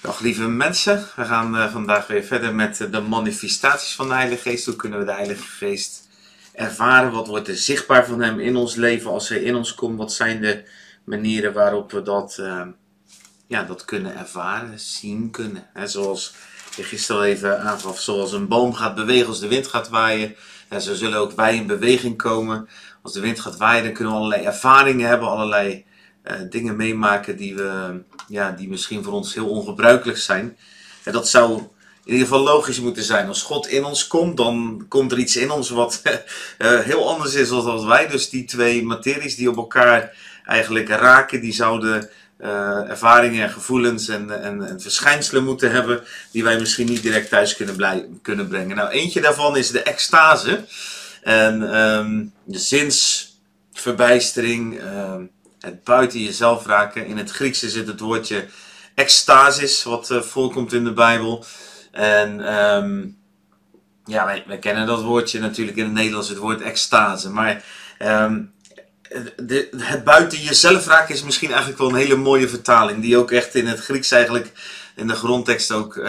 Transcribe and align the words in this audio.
Dag 0.00 0.20
lieve 0.20 0.48
mensen, 0.48 1.06
we 1.16 1.24
gaan 1.24 1.56
uh, 1.56 1.72
vandaag 1.72 2.06
weer 2.06 2.22
verder 2.22 2.54
met 2.54 2.80
uh, 2.80 2.90
de 2.90 3.00
manifestaties 3.00 3.94
van 3.94 4.08
de 4.08 4.14
Heilige 4.14 4.50
Geest. 4.50 4.66
Hoe 4.66 4.76
kunnen 4.76 4.98
we 4.98 5.04
de 5.04 5.12
Heilige 5.12 5.42
Geest 5.42 6.08
ervaren? 6.52 7.12
Wat 7.12 7.26
wordt 7.26 7.48
er 7.48 7.56
zichtbaar 7.56 8.06
van 8.06 8.20
Hem 8.20 8.40
in 8.40 8.56
ons 8.56 8.74
leven 8.74 9.10
als 9.10 9.28
Hij 9.28 9.38
in 9.38 9.54
ons 9.54 9.74
komt? 9.74 9.98
Wat 9.98 10.12
zijn 10.12 10.40
de 10.40 10.64
manieren 11.04 11.52
waarop 11.52 11.92
we 11.92 12.02
dat, 12.02 12.36
uh, 12.40 12.62
ja, 13.46 13.62
dat 13.62 13.84
kunnen 13.84 14.16
ervaren, 14.16 14.80
zien 14.80 15.30
kunnen? 15.30 15.66
He, 15.72 15.86
zoals 15.86 16.34
je 16.76 16.82
gisteren 16.82 17.20
al 17.20 17.26
even 17.26 17.60
aangaf, 17.60 18.00
zoals 18.00 18.32
een 18.32 18.48
boom 18.48 18.74
gaat 18.74 18.94
bewegen 18.94 19.28
als 19.28 19.40
de 19.40 19.48
wind 19.48 19.66
gaat 19.66 19.88
waaien. 19.88 20.34
En 20.68 20.82
zo 20.82 20.94
zullen 20.94 21.18
ook 21.18 21.32
wij 21.32 21.56
in 21.56 21.66
beweging 21.66 22.16
komen. 22.16 22.68
Als 23.02 23.12
de 23.12 23.20
wind 23.20 23.40
gaat 23.40 23.56
waaien, 23.56 23.84
dan 23.84 23.92
kunnen 23.92 24.12
we 24.12 24.18
allerlei 24.18 24.44
ervaringen 24.44 25.08
hebben, 25.08 25.28
allerlei 25.28 25.86
dingen 26.50 26.76
meemaken 26.76 27.36
die, 27.36 27.54
we, 27.54 28.00
ja, 28.28 28.52
die 28.52 28.68
misschien 28.68 29.04
voor 29.04 29.12
ons 29.12 29.34
heel 29.34 29.48
ongebruikelijk 29.48 30.18
zijn. 30.18 30.56
En 31.04 31.12
dat 31.12 31.28
zou 31.28 31.62
in 32.08 32.14
ieder 32.14 32.28
geval 32.28 32.42
logisch 32.42 32.80
moeten 32.80 33.04
zijn. 33.04 33.28
Als 33.28 33.42
God 33.42 33.66
in 33.66 33.84
ons 33.84 34.06
komt, 34.06 34.36
dan 34.36 34.84
komt 34.88 35.12
er 35.12 35.18
iets 35.18 35.36
in 35.36 35.50
ons 35.50 35.70
wat 35.70 36.02
uh, 36.58 36.58
heel 36.90 37.08
anders 37.08 37.34
is 37.34 37.48
dan 37.48 37.64
wat 37.64 37.84
wij. 37.84 38.08
Dus 38.08 38.30
die 38.30 38.44
twee 38.44 38.84
materies 38.84 39.36
die 39.36 39.50
op 39.50 39.56
elkaar 39.56 40.16
eigenlijk 40.44 40.88
raken, 40.88 41.40
die 41.40 41.52
zouden 41.52 42.08
uh, 42.40 42.90
ervaringen 42.90 43.42
en 43.42 43.50
gevoelens 43.50 44.08
en, 44.08 44.42
en, 44.42 44.68
en, 44.68 44.80
verschijnselen 44.80 45.44
moeten 45.44 45.70
hebben 45.70 46.02
die 46.32 46.44
wij 46.44 46.58
misschien 46.58 46.86
niet 46.86 47.02
direct 47.02 47.28
thuis 47.28 47.56
kunnen, 47.56 47.76
blij, 47.76 48.08
kunnen 48.22 48.48
brengen. 48.48 48.76
Nou, 48.76 48.90
eentje 48.90 49.20
daarvan 49.20 49.56
is 49.56 49.70
de 49.70 49.82
extase 49.82 50.64
en 51.22 51.76
um, 51.76 52.32
de 52.44 52.58
zinsverbijstering, 52.58 54.82
um, 54.82 55.30
het 55.68 55.84
buiten 55.84 56.20
jezelf 56.20 56.66
raken. 56.66 57.06
In 57.06 57.18
het 57.18 57.30
Grieks 57.30 57.62
is 57.62 57.74
het 57.74 58.00
woordje 58.00 58.46
extasis, 58.94 59.82
wat 59.82 60.10
uh, 60.10 60.20
voorkomt 60.20 60.72
in 60.72 60.84
de 60.84 60.92
Bijbel. 60.92 61.44
En 61.90 62.58
um, 62.58 63.18
ja, 64.04 64.42
wij, 64.46 64.58
kennen 64.58 64.86
dat 64.86 65.02
woordje 65.02 65.40
natuurlijk 65.40 65.76
in 65.76 65.84
het 65.84 65.92
Nederlands, 65.92 66.28
het 66.28 66.38
woord 66.38 66.60
extase. 66.60 67.30
Maar 67.30 67.64
um, 67.98 68.52
de, 69.36 69.68
het 69.76 70.04
buiten 70.04 70.38
jezelf 70.38 70.86
raken 70.86 71.14
is 71.14 71.22
misschien 71.22 71.48
eigenlijk 71.48 71.78
wel 71.78 71.88
een 71.88 71.94
hele 71.94 72.16
mooie 72.16 72.48
vertaling. 72.48 73.02
Die 73.02 73.16
ook 73.16 73.30
echt 73.30 73.54
in 73.54 73.66
het 73.66 73.80
Grieks 73.80 74.10
eigenlijk 74.10 74.52
in 74.96 75.06
de 75.06 75.14
grondtekst 75.14 75.72
ook 75.72 75.96
uh, 75.96 76.04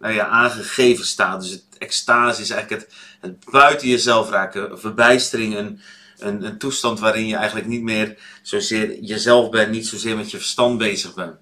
nou 0.00 0.14
ja, 0.14 0.26
aangegeven 0.26 1.04
staat. 1.04 1.40
Dus 1.40 1.50
het 1.50 1.64
extase 1.78 2.42
is 2.42 2.50
eigenlijk 2.50 2.82
het, 2.82 2.94
het 3.20 3.50
buiten 3.50 3.88
jezelf 3.88 4.30
raken, 4.30 4.80
verbijstering, 4.80 5.56
een, 5.56 5.80
een, 6.20 6.44
een, 6.44 6.58
toestand 6.58 7.00
waarin 7.00 7.26
je 7.26 7.36
eigenlijk 7.36 7.66
niet 7.66 7.82
meer 7.82 8.16
zozeer 8.42 8.98
jezelf 9.00 9.50
bent, 9.50 9.70
niet 9.70 9.86
zozeer 9.86 10.16
met 10.16 10.30
je 10.30 10.36
verstand 10.36 10.78
bezig 10.78 11.14
bent. 11.14 11.34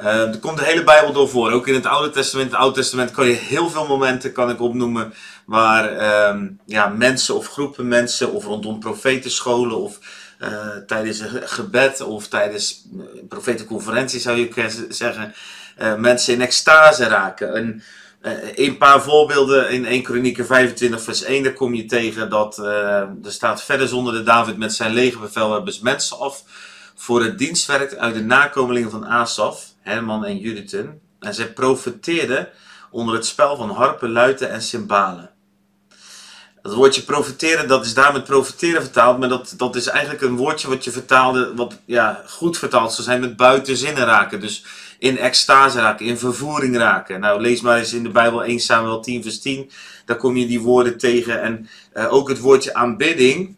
Uh, 0.00 0.28
er 0.28 0.38
komt 0.38 0.58
de 0.58 0.64
hele 0.64 0.84
Bijbel 0.84 1.12
door 1.12 1.28
voor. 1.28 1.52
Ook 1.52 1.68
in 1.68 1.74
het 1.74 1.86
Oude 1.86 2.10
Testament. 2.10 2.50
Het 2.50 2.60
Oude 2.60 2.74
Testament 2.74 3.10
kan 3.10 3.26
je 3.26 3.34
heel 3.34 3.70
veel 3.70 3.86
momenten 3.86 4.32
kan 4.32 4.50
ik 4.50 4.60
opnoemen 4.60 5.14
waar 5.46 5.92
uh, 5.92 6.42
ja, 6.66 6.88
mensen 6.88 7.34
of 7.34 7.46
groepen 7.46 7.88
mensen 7.88 8.32
of 8.32 8.44
rondom 8.44 8.80
profetenscholen 8.80 9.76
of 9.76 9.98
uh, 10.40 10.76
tijdens 10.86 11.18
een 11.18 11.48
gebed 11.48 12.00
of 12.00 12.28
tijdens 12.28 12.84
een 12.92 13.28
profetenconferentie 13.28 14.20
zou 14.20 14.38
je 14.38 14.86
zeggen, 14.88 15.34
mensen 15.98 16.34
in 16.34 16.40
extase 16.40 17.04
raken. 17.04 17.54
En, 17.54 17.82
uh, 18.22 18.32
een 18.54 18.76
paar 18.76 19.02
voorbeelden 19.02 19.70
in 19.70 19.84
1 19.84 20.02
Kronieken 20.02 20.46
25 20.46 21.02
vers 21.02 21.22
1, 21.22 21.42
daar 21.42 21.52
kom 21.52 21.74
je 21.74 21.84
tegen 21.84 22.30
dat 22.30 22.58
er 22.58 23.08
staat 23.22 23.62
verder 23.62 23.88
zonder 23.88 24.12
de 24.12 24.22
David 24.22 24.56
met 24.56 24.74
zijn 24.74 24.92
legerbevelhebbers 24.92 25.80
mensen 25.80 26.18
af 26.18 26.44
voor 26.94 27.22
het 27.22 27.38
dienstwerk 27.38 27.94
uit 27.94 28.14
de 28.14 28.22
nakomelingen 28.22 28.90
van 28.90 29.06
Asaf, 29.06 29.64
Herman 29.80 30.24
en 30.24 30.38
Judithun. 30.38 31.00
En 31.20 31.34
zij 31.34 31.52
profeteerden 31.52 32.48
onder 32.90 33.14
het 33.14 33.26
spel 33.26 33.56
van 33.56 33.70
harpen, 33.70 34.12
luiten 34.12 34.50
en 34.50 34.62
cymbalen. 34.62 35.30
Dat 36.62 36.74
woordje 36.74 37.02
profiteren, 37.02 37.68
dat 37.68 37.84
is 37.84 37.94
daar 37.94 38.12
met 38.12 38.24
profiteren 38.24 38.82
vertaald, 38.82 39.18
maar 39.18 39.28
dat, 39.28 39.54
dat 39.56 39.76
is 39.76 39.86
eigenlijk 39.86 40.22
een 40.22 40.36
woordje 40.36 40.68
wat 40.68 40.84
je 40.84 40.90
vertaalde, 40.90 41.54
wat 41.54 41.78
ja, 41.84 42.22
goed 42.26 42.58
vertaald 42.58 42.92
zou 42.92 43.02
zijn 43.02 43.20
met 43.20 43.36
buitenzinnen 43.36 44.04
raken. 44.04 44.40
Dus 44.40 44.64
in 45.02 45.18
extase 45.18 45.78
raken, 45.78 46.06
in 46.06 46.18
vervoering 46.18 46.76
raken. 46.76 47.20
Nou, 47.20 47.40
lees 47.40 47.60
maar 47.60 47.78
eens 47.78 47.92
in 47.92 48.02
de 48.02 48.08
Bijbel 48.08 48.44
1 48.44 48.60
Samuel 48.60 49.00
10 49.00 49.22
vers 49.22 49.40
10, 49.40 49.70
daar 50.04 50.16
kom 50.16 50.36
je 50.36 50.46
die 50.46 50.60
woorden 50.60 50.98
tegen. 50.98 51.42
En 51.42 51.68
uh, 51.94 52.12
ook 52.12 52.28
het 52.28 52.38
woordje 52.38 52.74
aanbidding, 52.74 53.56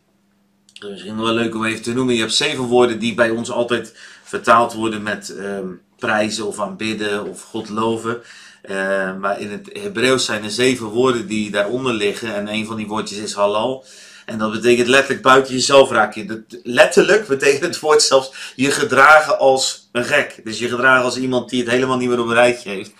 dat 0.72 0.90
is 0.90 0.90
misschien 0.90 1.22
wel 1.22 1.32
leuk 1.32 1.54
om 1.54 1.64
even 1.64 1.82
te 1.82 1.92
noemen. 1.92 2.14
Je 2.14 2.20
hebt 2.20 2.34
zeven 2.34 2.64
woorden 2.64 2.98
die 2.98 3.14
bij 3.14 3.30
ons 3.30 3.50
altijd 3.50 3.96
vertaald 4.22 4.72
worden 4.72 5.02
met 5.02 5.34
um, 5.38 5.80
prijzen 5.98 6.46
of 6.46 6.60
aanbidden 6.60 7.28
of 7.28 7.42
God 7.42 7.68
loven. 7.68 8.22
Uh, 8.70 9.16
maar 9.16 9.40
in 9.40 9.50
het 9.50 9.70
Hebreeuws 9.72 10.24
zijn 10.24 10.44
er 10.44 10.50
zeven 10.50 10.86
woorden 10.86 11.26
die 11.26 11.50
daaronder 11.50 11.92
liggen. 11.92 12.34
En 12.34 12.48
een 12.48 12.66
van 12.66 12.76
die 12.76 12.86
woordjes 12.86 13.18
is 13.18 13.34
halal. 13.34 13.84
En 14.24 14.38
dat 14.38 14.52
betekent 14.52 14.88
letterlijk 14.88 15.22
buiten 15.22 15.54
jezelf 15.54 15.90
raken. 15.90 16.46
Letterlijk 16.62 17.26
betekent 17.26 17.62
het 17.62 17.80
woord 17.80 18.02
zelfs 18.02 18.52
je 18.56 18.70
gedragen 18.70 19.38
als 19.38 19.88
een 19.92 20.04
gek. 20.04 20.40
Dus 20.44 20.58
je 20.58 20.68
gedragen 20.68 21.04
als 21.04 21.16
iemand 21.16 21.50
die 21.50 21.60
het 21.60 21.70
helemaal 21.70 21.96
niet 21.96 22.08
meer 22.08 22.20
op 22.20 22.26
een 22.26 22.34
rijtje 22.34 22.70
heeft. 22.70 22.92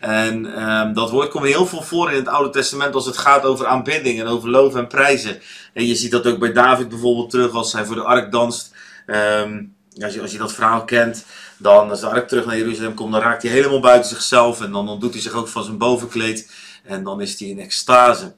En 0.00 0.62
um, 0.62 0.94
dat 0.94 1.10
woord 1.10 1.28
komt 1.28 1.44
heel 1.44 1.66
veel 1.66 1.82
voor 1.82 2.10
in 2.10 2.16
het 2.16 2.28
Oude 2.28 2.50
Testament 2.50 2.94
als 2.94 3.06
het 3.06 3.16
gaat 3.16 3.44
over 3.44 3.66
aanbidding 3.66 4.20
en 4.20 4.26
over 4.26 4.50
loven 4.50 4.80
en 4.80 4.86
prijzen. 4.86 5.40
En 5.72 5.86
je 5.86 5.94
ziet 5.94 6.10
dat 6.10 6.26
ook 6.26 6.38
bij 6.38 6.52
David 6.52 6.88
bijvoorbeeld 6.88 7.30
terug 7.30 7.52
als 7.52 7.72
hij 7.72 7.84
voor 7.84 7.94
de 7.94 8.02
ark 8.02 8.32
danst. 8.32 8.74
Um, 9.06 9.74
als, 10.00 10.14
je, 10.14 10.20
als 10.20 10.32
je 10.32 10.38
dat 10.38 10.52
verhaal 10.52 10.84
kent, 10.84 11.24
dan 11.56 11.90
als 11.90 12.00
de 12.00 12.06
ark 12.06 12.28
terug 12.28 12.46
naar 12.46 12.56
Jeruzalem 12.56 12.94
komt, 12.94 13.12
dan 13.12 13.20
raakt 13.20 13.42
hij 13.42 13.52
helemaal 13.52 13.80
buiten 13.80 14.10
zichzelf. 14.10 14.60
En 14.60 14.72
dan 14.72 14.88
ontdoet 14.88 15.12
hij 15.12 15.22
zich 15.22 15.32
ook 15.32 15.48
van 15.48 15.64
zijn 15.64 15.78
bovenkleed. 15.78 16.50
En 16.84 17.04
dan 17.04 17.20
is 17.20 17.38
hij 17.38 17.48
in 17.48 17.60
extase. 17.60 18.34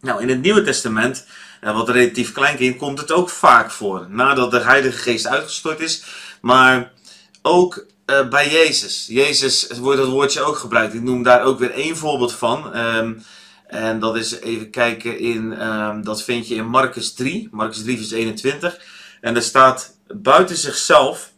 Nou, 0.00 0.22
in 0.22 0.28
het 0.28 0.40
Nieuwe 0.40 0.62
Testament, 0.62 1.26
wat 1.60 1.88
relatief 1.88 2.32
klein 2.32 2.56
kind, 2.56 2.76
komt 2.76 2.98
het 2.98 3.12
ook 3.12 3.30
vaak 3.30 3.70
voor. 3.70 4.06
Nadat 4.10 4.50
de 4.50 4.60
Heilige 4.60 4.98
Geest 4.98 5.26
uitgestort 5.26 5.80
is. 5.80 6.04
Maar 6.40 6.92
ook 7.42 7.86
uh, 8.06 8.28
bij 8.28 8.50
Jezus. 8.50 9.06
Jezus 9.08 9.66
wordt 9.80 9.98
dat 9.98 10.08
woordje 10.08 10.42
ook 10.42 10.56
gebruikt. 10.56 10.94
Ik 10.94 11.02
noem 11.02 11.22
daar 11.22 11.42
ook 11.42 11.58
weer 11.58 11.70
één 11.70 11.96
voorbeeld 11.96 12.32
van. 12.32 12.76
Um, 12.76 13.22
en 13.66 14.00
dat 14.00 14.16
is 14.16 14.40
even 14.40 14.70
kijken 14.70 15.18
in, 15.18 15.66
um, 15.66 16.04
dat 16.04 16.22
vind 16.22 16.48
je 16.48 16.54
in 16.54 16.66
Marcus 16.66 17.12
3. 17.14 17.48
Marcus 17.50 17.82
3 17.82 17.96
vers 17.96 18.10
21. 18.10 18.78
En 19.20 19.36
er 19.36 19.42
staat 19.42 19.96
buiten 20.06 20.56
zichzelf 20.56 21.32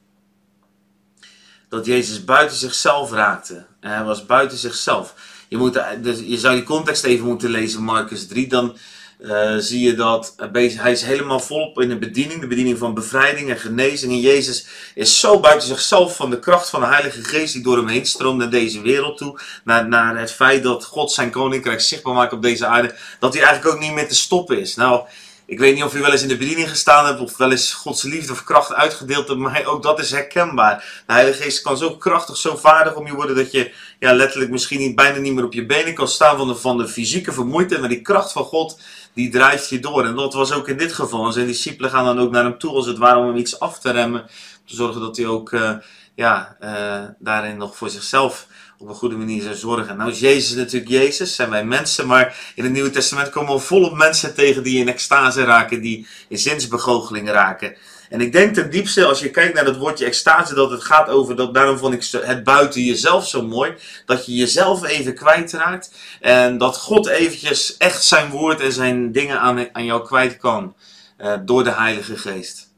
dat 1.69 1.87
Jezus 1.87 2.25
buiten 2.25 2.57
zichzelf 2.57 3.13
raakte. 3.13 3.67
Hij 3.81 4.05
was 4.05 4.27
buiten 4.27 4.59
zichzelf. 4.59 5.15
Je, 5.51 5.57
moet, 5.57 5.81
dus 6.03 6.19
je 6.25 6.39
zou 6.39 6.55
die 6.55 6.65
context 6.65 7.05
even 7.05 7.27
moeten 7.27 7.51
lezen, 7.51 7.83
Marcus 7.83 8.27
3. 8.27 8.47
Dan 8.47 8.77
uh, 9.21 9.57
zie 9.57 9.81
je 9.81 9.95
dat 9.95 10.35
hij 10.53 10.93
is 10.93 11.03
helemaal 11.03 11.41
volop 11.41 11.81
in 11.81 11.89
de 11.89 11.99
bediening. 11.99 12.41
De 12.41 12.47
bediening 12.47 12.79
van 12.79 12.95
bevrijding 12.95 13.51
en 13.51 13.59
genezing. 13.59 14.13
En 14.13 14.21
Jezus 14.21 14.67
is 14.95 15.21
zo 15.21 15.41
buiten 15.41 15.69
zichzelf 15.69 16.17
van 16.17 16.31
de 16.31 16.39
kracht 16.39 16.71
van 16.71 16.81
de 16.81 16.87
Heilige 16.87 17.25
Geest 17.25 17.53
die 17.53 17.63
door 17.63 17.77
hem 17.77 17.89
heen 17.89 18.07
stroomt 18.07 18.39
naar 18.39 18.51
deze 18.51 18.81
wereld 18.81 19.19
toe. 19.19 19.41
Naar, 19.65 19.89
naar 19.89 20.19
het 20.19 20.33
feit 20.33 20.63
dat 20.63 20.85
God 20.85 21.13
zijn 21.13 21.31
koninkrijk 21.31 21.81
zichtbaar 21.81 22.15
maakt 22.15 22.33
op 22.33 22.43
deze 22.43 22.67
aarde. 22.67 22.95
Dat 23.19 23.35
hij 23.35 23.43
eigenlijk 23.43 23.75
ook 23.75 23.83
niet 23.83 23.93
meer 23.93 24.09
te 24.09 24.15
stoppen 24.15 24.61
is. 24.61 24.75
Nou, 24.75 25.07
ik 25.51 25.59
weet 25.59 25.75
niet 25.75 25.85
of 25.85 25.95
u 25.95 26.01
wel 26.01 26.13
eens 26.13 26.23
in 26.23 26.29
de 26.29 26.37
bediening 26.37 26.69
gestaan 26.69 27.07
hebt 27.07 27.21
of 27.21 27.37
wel 27.37 27.51
eens 27.51 27.73
Gods 27.73 28.03
liefde 28.03 28.33
of 28.33 28.45
kracht 28.45 28.75
uitgedeeld 28.75 29.29
hebt, 29.29 29.41
maar 29.41 29.65
ook 29.65 29.83
dat 29.83 29.99
is 29.99 30.11
herkenbaar. 30.11 31.03
De 31.07 31.13
Heilige 31.13 31.43
Geest 31.43 31.63
kan 31.63 31.77
zo 31.77 31.97
krachtig, 31.97 32.37
zo 32.37 32.57
vaardig 32.57 32.95
om 32.95 33.07
je 33.07 33.15
worden 33.15 33.37
dat 33.37 33.53
je 33.53 33.73
ja, 33.99 34.13
letterlijk 34.13 34.51
misschien 34.51 34.79
niet, 34.79 34.95
bijna 34.95 35.19
niet 35.19 35.35
meer 35.35 35.45
op 35.45 35.53
je 35.53 35.67
benen 35.67 35.95
kan 35.95 36.09
staan 36.09 36.37
van 36.37 36.49
de, 36.49 36.55
van 36.55 36.79
de 36.79 36.89
fysieke 36.89 37.33
vermoeidheid, 37.33 37.81
maar 37.81 37.91
die 37.91 38.03
kracht 38.03 38.33
van 38.33 38.45
God 38.45 38.81
die 39.15 39.31
drijft 39.31 39.69
je 39.69 39.79
door. 39.79 40.05
En 40.05 40.15
dat 40.15 40.35
was 40.35 40.53
ook 40.53 40.69
in 40.69 40.77
dit 40.77 40.93
geval. 40.93 41.27
En 41.27 41.33
zijn 41.33 41.47
discipelen 41.47 41.91
gaan 41.91 42.05
dan 42.05 42.21
ook 42.21 42.31
naar 42.31 42.45
hem 42.45 42.59
toe 42.59 42.75
als 42.75 42.87
het 42.87 42.99
ware 42.99 43.19
om 43.19 43.27
hem 43.27 43.37
iets 43.37 43.61
af 43.61 43.79
te 43.79 43.91
remmen, 43.91 44.21
om 44.21 44.67
te 44.67 44.75
zorgen 44.75 45.01
dat 45.01 45.17
hij 45.17 45.27
ook 45.27 45.53
uh, 45.53 45.73
ja, 46.15 46.57
uh, 46.61 47.05
daarin 47.19 47.57
nog 47.57 47.77
voor 47.77 47.91
zichzelf 47.91 48.47
op 48.81 48.89
een 48.89 48.95
goede 48.95 49.17
manier 49.17 49.43
zou 49.43 49.55
zorgen. 49.55 49.97
Nou 49.97 50.11
is 50.11 50.21
Jezus 50.21 50.55
natuurlijk 50.55 50.91
Jezus, 50.91 51.35
zijn 51.35 51.51
wij 51.51 51.65
mensen, 51.65 52.07
maar 52.07 52.53
in 52.55 52.65
het 52.65 52.73
Nieuwe 52.73 52.91
Testament 52.91 53.31
komen 53.31 53.55
we 53.55 53.61
volop 53.61 53.97
mensen 53.97 54.35
tegen 54.35 54.63
die 54.63 54.79
in 54.79 54.89
extase 54.89 55.45
raken, 55.45 55.81
die 55.81 56.07
in 56.29 56.39
zinsbegoocheling 56.39 57.31
raken. 57.31 57.77
En 58.09 58.21
ik 58.21 58.33
denk 58.33 58.55
ten 58.55 58.71
diepste, 58.71 59.05
als 59.05 59.21
je 59.21 59.31
kijkt 59.31 59.55
naar 59.55 59.65
dat 59.65 59.77
woordje 59.77 60.05
extase, 60.05 60.55
dat 60.55 60.71
het 60.71 60.85
gaat 60.85 61.09
over, 61.09 61.37
dat, 61.37 61.55
daarom 61.55 61.79
vond 61.79 61.95
ik 61.95 62.23
het 62.23 62.45
buiten 62.45 62.83
jezelf 62.83 63.29
zo 63.29 63.47
mooi, 63.47 63.75
dat 64.07 64.27
je 64.27 64.35
jezelf 64.35 64.85
even 64.85 65.15
kwijtraakt 65.15 65.95
en 66.21 66.59
dat 66.59 66.77
God 66.77 67.07
eventjes 67.07 67.77
echt 67.77 68.05
zijn 68.05 68.31
woord 68.31 68.61
en 68.61 68.73
zijn 68.73 69.13
dingen 69.13 69.41
aan, 69.41 69.75
aan 69.75 69.85
jou 69.85 70.05
kwijt 70.05 70.37
kan 70.37 70.75
uh, 71.19 71.35
door 71.45 71.65
de 71.65 71.73
Heilige 71.73 72.17
Geest. 72.17 72.69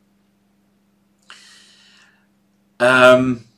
Um, 2.77 3.51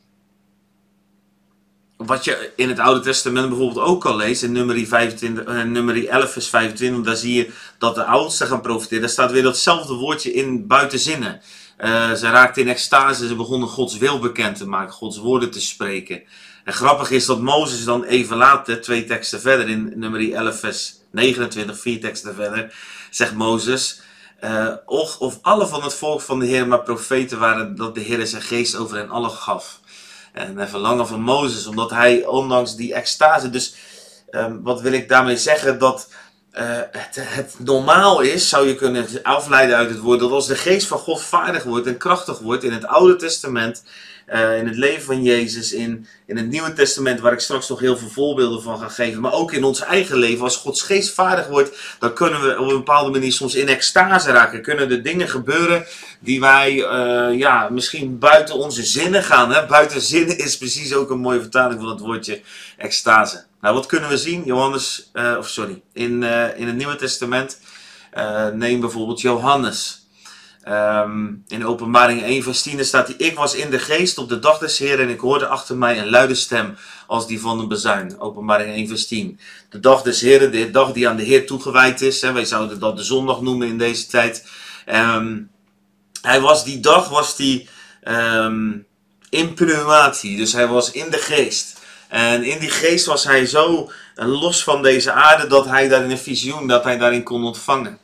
wat 2.06 2.24
je 2.24 2.52
in 2.56 2.68
het 2.68 2.78
Oude 2.78 3.00
Testament 3.00 3.48
bijvoorbeeld 3.48 3.86
ook 3.86 4.00
kan 4.00 4.16
lezen, 4.16 4.46
in 4.46 4.52
nummer, 4.52 4.86
25, 4.86 5.46
uh, 5.46 5.62
nummer 5.62 6.08
11 6.08 6.32
vers 6.32 6.48
25, 6.48 7.04
daar 7.04 7.16
zie 7.16 7.34
je 7.34 7.50
dat 7.78 7.94
de 7.94 8.04
oudsten 8.04 8.46
gaan 8.46 8.60
profiteren. 8.60 9.00
Daar 9.00 9.10
staat 9.10 9.30
weer 9.30 9.42
datzelfde 9.42 9.94
woordje 9.94 10.32
in 10.32 10.66
buitenzinnen. 10.66 11.40
Uh, 11.78 12.12
ze 12.12 12.30
raakten 12.30 12.62
in 12.62 12.68
extase, 12.68 13.26
ze 13.26 13.34
begonnen 13.34 13.68
Gods 13.68 13.98
wil 13.98 14.18
bekend 14.18 14.56
te 14.56 14.66
maken, 14.66 14.92
Gods 14.92 15.18
woorden 15.18 15.50
te 15.50 15.60
spreken. 15.60 16.22
En 16.64 16.72
grappig 16.72 17.10
is 17.10 17.26
dat 17.26 17.40
Mozes 17.40 17.84
dan 17.84 18.04
even 18.04 18.36
later, 18.36 18.80
twee 18.80 19.04
teksten 19.04 19.40
verder, 19.40 19.68
in 19.68 19.92
nummer 19.96 20.32
11 20.32 20.60
vers 20.60 20.94
29, 21.10 21.80
vier 21.80 22.00
teksten 22.00 22.34
verder, 22.34 22.74
zegt 23.10 23.34
Mozes, 23.34 24.00
uh, 24.44 24.74
of, 24.86 25.18
of 25.18 25.38
alle 25.42 25.66
van 25.66 25.82
het 25.82 25.94
volk 25.94 26.20
van 26.20 26.38
de 26.38 26.46
Heer 26.46 26.66
maar 26.66 26.82
profeten 26.82 27.38
waren, 27.38 27.76
dat 27.76 27.94
de 27.94 28.00
Heer 28.00 28.26
zijn 28.26 28.42
geest 28.42 28.76
over 28.76 28.96
hen 28.96 29.10
allen 29.10 29.30
gaf. 29.30 29.80
En 30.34 30.56
hij 30.56 30.66
verlangen 30.66 31.06
van 31.06 31.20
Mozes, 31.20 31.66
omdat 31.66 31.90
hij 31.90 32.26
ondanks 32.26 32.76
die 32.76 32.94
extase, 32.94 33.50
dus 33.50 33.74
um, 34.30 34.62
wat 34.62 34.80
wil 34.80 34.92
ik 34.92 35.08
daarmee 35.08 35.36
zeggen, 35.36 35.78
dat 35.78 36.08
uh, 36.58 36.80
het, 37.18 37.54
normaal 37.58 38.20
is, 38.20 38.48
zou 38.48 38.68
je 38.68 38.74
kunnen 38.74 39.06
afleiden 39.22 39.76
uit 39.76 39.88
het 39.88 39.98
woord, 39.98 40.20
dat 40.20 40.30
als 40.30 40.46
de 40.46 40.56
geest 40.56 40.86
van 40.86 40.98
God 40.98 41.22
vaardig 41.22 41.62
wordt 41.62 41.86
en 41.86 41.96
krachtig 41.96 42.38
wordt 42.38 42.64
in 42.64 42.72
het 42.72 42.86
Oude 42.86 43.16
Testament, 43.16 43.82
uh, 44.32 44.58
in 44.58 44.66
het 44.66 44.76
leven 44.76 45.02
van 45.02 45.22
Jezus, 45.22 45.72
in, 45.72 46.06
in 46.26 46.36
het 46.36 46.48
Nieuwe 46.48 46.72
Testament, 46.72 47.20
waar 47.20 47.32
ik 47.32 47.40
straks 47.40 47.68
nog 47.68 47.80
heel 47.80 47.96
veel 47.96 48.08
voorbeelden 48.08 48.62
van 48.62 48.78
ga 48.78 48.88
geven, 48.88 49.20
maar 49.20 49.32
ook 49.32 49.52
in 49.52 49.64
ons 49.64 49.80
eigen 49.80 50.16
leven, 50.16 50.44
als 50.44 50.56
Gods 50.56 50.82
geest 50.82 51.14
vaardig 51.14 51.46
wordt, 51.46 51.96
dan 51.98 52.12
kunnen 52.12 52.42
we 52.42 52.58
op 52.58 52.68
een 52.68 52.76
bepaalde 52.76 53.10
manier 53.10 53.32
soms 53.32 53.54
in 53.54 53.68
extase 53.68 54.32
raken. 54.32 54.62
Kunnen 54.62 54.90
er 54.90 55.02
dingen 55.02 55.28
gebeuren 55.28 55.86
die 56.20 56.40
wij 56.40 56.72
uh, 56.72 57.38
ja, 57.38 57.68
misschien 57.68 58.18
buiten 58.18 58.54
onze 58.54 58.82
zinnen 58.82 59.22
gaan. 59.22 59.52
Hè? 59.52 59.66
Buiten 59.66 60.00
zinnen 60.00 60.38
is 60.38 60.58
precies 60.58 60.94
ook 60.94 61.10
een 61.10 61.20
mooie 61.20 61.40
vertaling 61.40 61.80
van 61.80 61.88
het 61.88 62.00
woordje 62.00 62.40
extase. 62.76 63.44
Nou, 63.64 63.76
wat 63.76 63.86
kunnen 63.86 64.08
we 64.08 64.18
zien? 64.18 64.42
Johannes, 64.44 65.10
uh, 65.12 65.36
of 65.38 65.48
sorry, 65.48 65.82
in, 65.92 66.22
uh, 66.22 66.58
in 66.58 66.66
het 66.66 66.76
Nieuwe 66.76 66.96
Testament. 66.96 67.60
Uh, 68.14 68.48
neem 68.48 68.80
bijvoorbeeld 68.80 69.20
Johannes. 69.20 70.06
Um, 70.68 71.44
in 71.48 71.66
openbaring 71.66 72.22
1 72.22 72.42
vers 72.42 72.62
10 72.62 72.84
staat 72.84 73.06
hij, 73.06 73.16
ik 73.16 73.36
was 73.36 73.54
in 73.54 73.70
de 73.70 73.78
geest 73.78 74.18
op 74.18 74.28
de 74.28 74.38
dag 74.38 74.58
des 74.58 74.78
Heer 74.78 75.00
en 75.00 75.08
ik 75.08 75.20
hoorde 75.20 75.46
achter 75.46 75.76
mij 75.76 75.98
een 75.98 76.10
luide 76.10 76.34
stem 76.34 76.76
als 77.06 77.26
die 77.26 77.40
van 77.40 77.58
een 77.58 77.68
bezuin. 77.68 78.20
Openbaring 78.20 78.74
1 78.74 78.88
vers 78.88 79.06
10. 79.06 79.40
De 79.68 79.80
dag 79.80 80.02
des 80.02 80.20
Heeren, 80.20 80.52
de 80.52 80.70
dag 80.70 80.92
die 80.92 81.08
aan 81.08 81.16
de 81.16 81.22
Heer 81.22 81.46
toegewijd 81.46 82.00
is. 82.00 82.20
Hè, 82.20 82.32
wij 82.32 82.44
zouden 82.44 82.78
dat 82.78 82.96
de 82.96 83.02
zondag 83.02 83.40
noemen 83.40 83.68
in 83.68 83.78
deze 83.78 84.06
tijd. 84.06 84.48
Um, 84.88 85.50
hij 86.22 86.40
was 86.40 86.64
die 86.64 86.80
dag, 86.80 87.08
was 87.08 87.36
die 87.36 87.68
um. 88.08 88.86
Dus 90.20 90.52
hij 90.52 90.66
was 90.66 90.90
in 90.90 91.10
de 91.10 91.18
geest. 91.18 91.82
En 92.08 92.44
in 92.44 92.58
die 92.58 92.70
geest 92.70 93.06
was 93.06 93.24
hij 93.24 93.46
zo 93.46 93.90
los 94.14 94.64
van 94.64 94.82
deze 94.82 95.12
aarde 95.12 95.46
dat 95.46 95.66
hij 95.66 95.88
daar 95.88 96.04
in 96.04 96.10
een 96.10 96.18
visioen, 96.18 96.66
dat 96.66 96.84
hij 96.84 96.98
daarin 96.98 97.22
kon 97.22 97.44
ontvangen. 97.44 97.98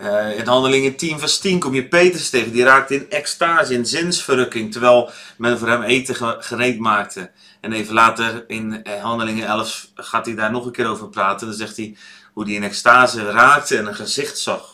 Uh, 0.00 0.38
in 0.38 0.46
Handelingen 0.46 0.96
10 0.96 1.18
vers 1.18 1.38
10 1.38 1.58
kom 1.58 1.74
je 1.74 1.88
Petrus 1.88 2.30
tegen. 2.30 2.52
Die 2.52 2.64
raakt 2.64 2.90
in 2.90 3.10
extase, 3.10 3.74
in 3.74 3.86
zinsverrukking. 3.86 4.72
Terwijl 4.72 5.10
men 5.36 5.58
voor 5.58 5.68
hem 5.68 5.82
eten 5.82 6.42
gereed 6.42 6.78
maakte. 6.78 7.30
En 7.60 7.72
even 7.72 7.94
later 7.94 8.44
in 8.46 8.82
uh, 8.84 9.02
Handelingen 9.02 9.46
11 9.46 9.88
gaat 9.94 10.26
hij 10.26 10.34
daar 10.34 10.50
nog 10.50 10.66
een 10.66 10.72
keer 10.72 10.86
over 10.86 11.08
praten. 11.08 11.46
Dan 11.46 11.56
zegt 11.56 11.76
hij 11.76 11.96
hoe 12.32 12.44
hij 12.44 12.52
in 12.52 12.62
extase 12.62 13.30
raakte 13.30 13.76
en 13.76 13.86
een 13.86 13.94
gezicht 13.94 14.38
zag. 14.38 14.73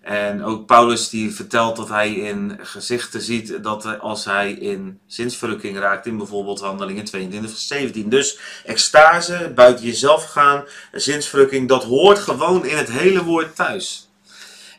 En 0.00 0.44
ook 0.44 0.66
Paulus 0.66 1.08
die 1.08 1.34
vertelt 1.34 1.76
dat 1.76 1.88
hij 1.88 2.14
in 2.14 2.58
gezichten 2.62 3.20
ziet 3.20 3.62
dat 3.62 4.00
als 4.00 4.24
hij 4.24 4.52
in 4.52 5.00
zinsverrukking 5.06 5.78
raakt, 5.78 6.06
in 6.06 6.16
bijvoorbeeld 6.16 6.60
handelingen 6.60 7.04
22 7.04 7.50
vers 7.50 7.66
17. 7.66 8.08
Dus 8.08 8.38
extase, 8.64 9.52
buiten 9.54 9.84
jezelf 9.84 10.24
gaan, 10.24 10.64
zinsverrukking, 10.92 11.68
dat 11.68 11.84
hoort 11.84 12.18
gewoon 12.18 12.66
in 12.66 12.76
het 12.76 12.90
hele 12.90 13.24
woord 13.24 13.56
thuis. 13.56 14.10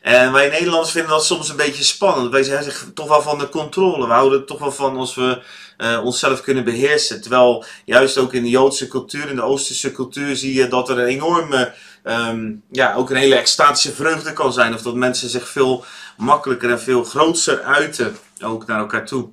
En 0.02 0.32
wij 0.32 0.48
Nederlanders 0.48 0.90
vinden 0.90 1.10
dat 1.10 1.24
soms 1.24 1.48
een 1.48 1.56
beetje 1.56 1.84
spannend. 1.84 2.30
Wij 2.30 2.42
zijn 2.42 2.64
toch 2.94 3.08
wel 3.08 3.22
van 3.22 3.38
de 3.38 3.48
controle. 3.48 4.06
We 4.06 4.12
houden 4.12 4.40
er 4.40 4.46
toch 4.46 4.58
wel 4.58 4.72
van 4.72 4.96
als 4.96 5.14
we 5.14 5.42
uh, 5.78 6.04
onszelf 6.04 6.40
kunnen 6.40 6.64
beheersen. 6.64 7.20
Terwijl 7.20 7.64
juist 7.84 8.18
ook 8.18 8.32
in 8.32 8.42
de 8.42 8.48
Joodse 8.48 8.88
cultuur, 8.88 9.28
in 9.28 9.36
de 9.36 9.42
Oosterse 9.42 9.92
cultuur, 9.92 10.36
zie 10.36 10.54
je 10.54 10.68
dat 10.68 10.88
er 10.88 10.98
een 10.98 11.06
enorme, 11.06 11.72
um, 12.04 12.62
ja, 12.70 12.94
ook 12.94 13.10
een 13.10 13.16
hele 13.16 13.34
extatische 13.34 13.92
vreugde 13.92 14.32
kan 14.32 14.52
zijn. 14.52 14.74
Of 14.74 14.82
dat 14.82 14.94
mensen 14.94 15.28
zich 15.28 15.48
veel 15.48 15.84
makkelijker 16.16 16.70
en 16.70 16.80
veel 16.80 17.04
groter 17.04 17.62
uiten, 17.62 18.16
ook 18.40 18.66
naar 18.66 18.78
elkaar 18.78 19.06
toe. 19.06 19.28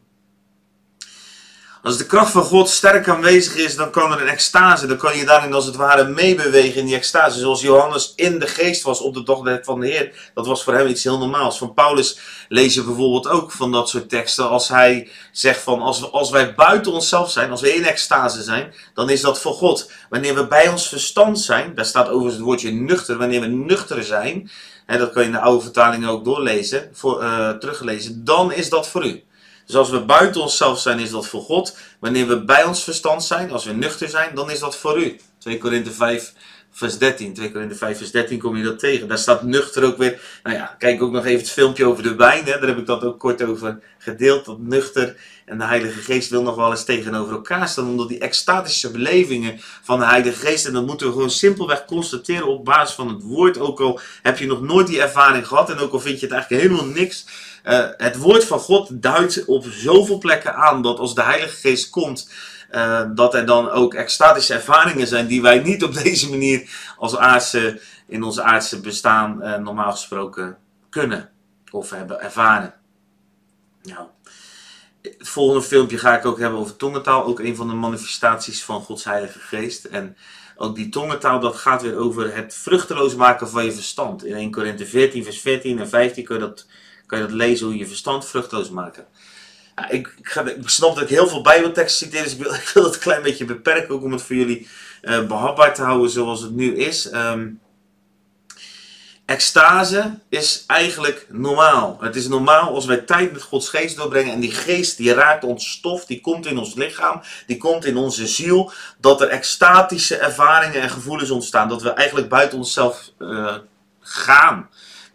Als 1.84 1.98
de 1.98 2.06
kracht 2.06 2.31
van 2.31 2.44
God 2.44 2.70
sterk 2.70 3.08
aanwezig 3.08 3.56
is, 3.56 3.76
dan 3.76 3.92
kan 3.92 4.12
er 4.12 4.22
een 4.22 4.28
extase, 4.28 4.88
dan 4.88 4.98
kan 4.98 5.18
je 5.18 5.26
daarin 5.26 5.54
als 5.54 5.66
het 5.66 5.76
ware 5.76 6.08
meebewegen 6.08 6.80
in 6.80 6.86
die 6.86 6.96
extase. 6.96 7.40
Zoals 7.40 7.62
Johannes 7.62 8.14
in 8.16 8.40
de 8.40 8.48
geest 8.48 8.84
was 8.84 9.02
op 9.02 9.14
de 9.14 9.24
dag 9.24 9.40
van 9.62 9.80
de 9.80 9.88
Heer. 9.88 10.31
Dat 10.34 10.48
was 10.48 10.64
voor 10.64 10.74
hem 10.74 10.88
iets 10.88 11.04
heel 11.04 11.18
normaals. 11.18 11.58
Van 11.58 11.74
Paulus 11.74 12.20
lees 12.50 12.74
je 12.74 12.84
bijvoorbeeld 12.84 13.28
ook 13.28 13.52
van 13.52 13.72
dat 13.72 13.90
soort 13.90 14.10
teksten. 14.10 14.50
Als 14.50 14.68
hij 14.68 15.10
zegt 15.31 15.62
van, 15.62 15.81
als, 15.81 16.12
als 16.12 16.30
wij 16.30 16.56
buiten 16.56 16.92
onszelf 16.92 17.31
zijn, 17.31 17.52
als 17.52 17.62
we 17.62 17.76
in 17.76 17.86
extase 17.86 18.44
zijn, 18.44 18.74
dan 18.94 19.10
is 19.10 19.22
dat 19.22 19.40
voor 19.40 19.54
God. 19.54 19.92
Wanneer 20.10 20.36
we 20.36 20.48
bij 20.48 20.68
ons 20.68 20.88
verstand 20.88 21.40
zijn, 21.40 21.76
daar 21.76 21.86
staat 21.86 22.08
overigens 22.08 22.36
het 22.36 22.44
woordje 22.44 22.72
nuchter, 22.72 23.18
wanneer 23.18 23.42
we 23.42 23.48
nuchter 23.48 24.04
zijn, 24.04 24.52
hè, 24.86 24.98
dat 24.98 25.12
kan 25.12 25.22
je 25.22 25.28
in 25.28 25.34
de 25.34 25.42
oude 25.42 25.64
vertaling 25.64 26.08
ook 26.08 26.26
doorlezen, 26.26 26.90
voor, 26.94 27.24
uh, 27.24 27.50
teruglezen, 27.50 28.26
dan 28.26 28.52
is 28.52 28.70
dat 28.70 28.88
voor 28.88 29.06
u. 29.06 29.24
Dus 29.69 29.77
als 29.77 29.89
we 29.89 30.00
buiten 30.00 30.42
onszelf 30.42 30.80
zijn, 30.80 31.00
is 31.00 31.10
dat 31.10 31.27
voor 31.27 31.42
God. 31.42 31.77
Wanneer 32.00 32.27
we 32.27 32.44
bij 32.44 32.63
ons 32.63 32.83
verstand 32.83 33.24
zijn, 33.24 33.51
als 33.51 33.66
we 33.66 33.74
nuchter 33.74 34.10
zijn, 34.10 34.36
dan 34.36 34.51
is 34.51 34.60
dat 34.60 34.77
voor 34.77 35.01
u. 35.01 35.19
2 35.38 35.57
Korinthe 35.57 35.92
5, 35.92 36.33
vers 36.71 36.98
13. 36.98 37.33
2 37.33 37.51
Korinthe 37.51 37.75
5, 37.75 37.98
vers 37.98 38.12
13 38.12 38.39
kom 38.39 38.57
je 38.57 38.63
dat 38.63 38.80
tegen. 38.80 39.07
Daar 39.07 39.18
staat 39.18 39.44
nuchter 39.44 39.83
ook 39.83 39.98
weer. 39.98 40.21
Nou 40.44 40.56
ja, 40.56 40.75
kijk 40.77 41.01
ook 41.01 41.12
nog 41.12 41.25
even 41.25 41.39
het 41.39 41.50
filmpje 41.50 41.86
over 41.86 42.04
de 42.04 42.16
wijn. 42.16 42.45
Hè. 42.45 42.51
Daar 42.51 42.68
heb 42.68 42.77
ik 42.77 42.86
dat 42.86 43.04
ook 43.04 43.19
kort 43.19 43.44
over 43.44 43.80
gedeeld. 43.98 44.45
Dat 44.45 44.60
nuchter 44.60 45.16
en 45.45 45.57
de 45.57 45.63
Heilige 45.66 46.00
Geest 46.00 46.30
wil 46.30 46.44
nog 46.44 46.56
wel 46.56 46.71
eens 46.71 46.83
tegenover 46.83 47.33
elkaar 47.33 47.68
staan. 47.68 47.88
Omdat 47.88 48.10
die 48.10 48.19
extatische 48.19 48.92
belevingen 48.92 49.60
van 49.81 50.00
de 50.00 50.06
Heilige 50.06 50.45
Geest. 50.45 50.66
En 50.66 50.74
dat 50.74 50.86
moeten 50.86 51.07
we 51.07 51.13
gewoon 51.13 51.31
simpelweg 51.31 51.86
constateren 51.86 52.48
op 52.48 52.66
basis 52.66 52.95
van 52.95 53.07
het 53.07 53.24
woord. 53.24 53.60
Ook 53.60 53.80
al 53.80 54.00
heb 54.21 54.38
je 54.38 54.45
nog 54.45 54.62
nooit 54.62 54.88
die 54.88 55.01
ervaring 55.01 55.48
gehad. 55.48 55.69
En 55.69 55.77
ook 55.77 55.94
al 55.94 56.00
vind 56.00 56.19
je 56.19 56.25
het 56.25 56.36
eigenlijk 56.36 56.63
helemaal 56.63 56.86
niks 56.94 57.25
uh, 57.65 57.88
het 57.97 58.17
woord 58.17 58.45
van 58.45 58.59
God 58.59 59.01
duidt 59.01 59.45
op 59.45 59.65
zoveel 59.69 60.17
plekken 60.17 60.56
aan 60.56 60.81
dat 60.81 61.00
als 61.00 61.15
de 61.15 61.23
Heilige 61.23 61.56
Geest 61.56 61.89
komt, 61.89 62.31
uh, 62.71 63.01
dat 63.15 63.33
er 63.33 63.45
dan 63.45 63.69
ook 63.69 63.94
extatische 63.94 64.53
ervaringen 64.53 65.07
zijn 65.07 65.27
die 65.27 65.41
wij 65.41 65.59
niet 65.59 65.83
op 65.83 65.94
deze 66.03 66.29
manier 66.29 66.69
als 66.97 67.17
aardse, 67.17 67.81
in 68.07 68.23
ons 68.23 68.39
aardse 68.39 68.81
bestaan 68.81 69.39
uh, 69.41 69.57
normaal 69.57 69.91
gesproken 69.91 70.57
kunnen 70.89 71.29
of 71.71 71.89
hebben 71.89 72.21
ervaren. 72.21 72.73
Nou, 73.83 74.07
het 75.01 75.29
volgende 75.29 75.61
filmpje 75.63 75.97
ga 75.97 76.17
ik 76.17 76.25
ook 76.25 76.39
hebben 76.39 76.59
over 76.59 76.75
tongentaal, 76.75 77.25
ook 77.25 77.39
een 77.39 77.56
van 77.56 77.67
de 77.67 77.73
manifestaties 77.73 78.63
van 78.63 78.81
Gods 78.81 79.04
Heilige 79.04 79.39
Geest. 79.39 79.85
En 79.85 80.18
ook 80.56 80.75
die 80.75 80.89
tongentaal, 80.89 81.39
dat 81.39 81.56
gaat 81.56 81.81
weer 81.81 81.97
over 81.97 82.35
het 82.35 82.56
vruchteloos 82.56 83.16
maken 83.16 83.49
van 83.49 83.66
je 83.66 83.71
verstand. 83.71 84.25
In 84.25 84.35
1 84.35 84.51
Korinthe 84.51 84.85
14, 84.85 85.23
vers 85.23 85.39
14 85.39 85.80
en 85.80 85.89
15 85.89 86.23
kun 86.23 86.35
je 86.35 86.42
dat 86.42 86.66
kan 87.09 87.19
je 87.19 87.25
dat 87.25 87.33
lezen 87.33 87.66
hoe 87.66 87.78
je 87.78 87.87
verstand 87.87 88.25
vruchteloos 88.25 88.69
maken. 88.69 89.06
Ik, 89.89 90.13
ik, 90.18 90.28
ga, 90.28 90.45
snap 90.66 90.95
dat 90.95 91.04
ik 91.04 91.09
heel 91.09 91.28
veel 91.28 91.42
bijbelteksten 91.42 92.07
citeer, 92.07 92.23
dus 92.23 92.33
ik 92.33 92.44
wil, 92.44 92.54
ik 92.66 92.71
wil 92.73 92.83
het 92.83 92.94
een 92.94 92.99
klein 92.99 93.21
beetje 93.21 93.45
beperken, 93.45 93.95
ook 93.95 94.04
om 94.04 94.11
het 94.11 94.21
voor 94.21 94.35
jullie 94.35 94.68
uh, 95.01 95.25
behapbaar 95.25 95.73
te 95.73 95.81
houden 95.81 96.09
zoals 96.09 96.42
het 96.42 96.51
nu 96.51 96.75
is. 96.75 97.13
Um, 97.13 97.59
extase 99.25 100.19
is 100.30 100.63
eigenlijk 100.68 101.25
normaal. 101.30 101.97
Het 102.01 102.16
is 102.16 102.28
normaal 102.28 102.73
als 102.73 102.85
wij 102.85 102.97
tijd 102.97 103.31
met 103.31 103.42
Gods 103.42 103.69
geest 103.69 103.97
doorbrengen 103.97 104.33
en 104.33 104.39
die 104.39 104.51
geest 104.51 104.97
die 104.97 105.13
raakt 105.13 105.44
ons 105.44 105.71
stof, 105.71 106.06
die 106.06 106.21
komt 106.21 106.45
in 106.45 106.57
ons 106.57 106.73
lichaam, 106.73 107.21
die 107.47 107.57
komt 107.57 107.85
in 107.85 107.97
onze 107.97 108.28
ziel, 108.28 108.71
dat 108.97 109.21
er 109.21 109.28
extatische 109.28 110.18
ervaringen 110.18 110.81
en 110.81 110.89
gevoelens 110.89 111.30
ontstaan, 111.30 111.69
dat 111.69 111.81
we 111.81 111.89
eigenlijk 111.89 112.30
buiten 112.30 112.57
onszelf 112.57 113.11
uh, 113.19 113.56
gaan 113.99 114.69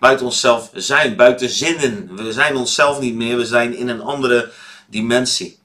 buiten 0.04 0.26
onszelf 0.26 0.70
zijn, 0.74 1.16
buiten 1.16 1.48
zinnen. 1.48 2.16
We 2.16 2.32
zijn 2.32 2.56
onszelf 2.56 3.00
niet 3.00 3.14
meer, 3.14 3.36
we 3.36 3.46
zijn 3.46 3.76
in 3.76 3.88
een 3.88 4.00
andere 4.00 4.50
dimensie. 4.86 5.58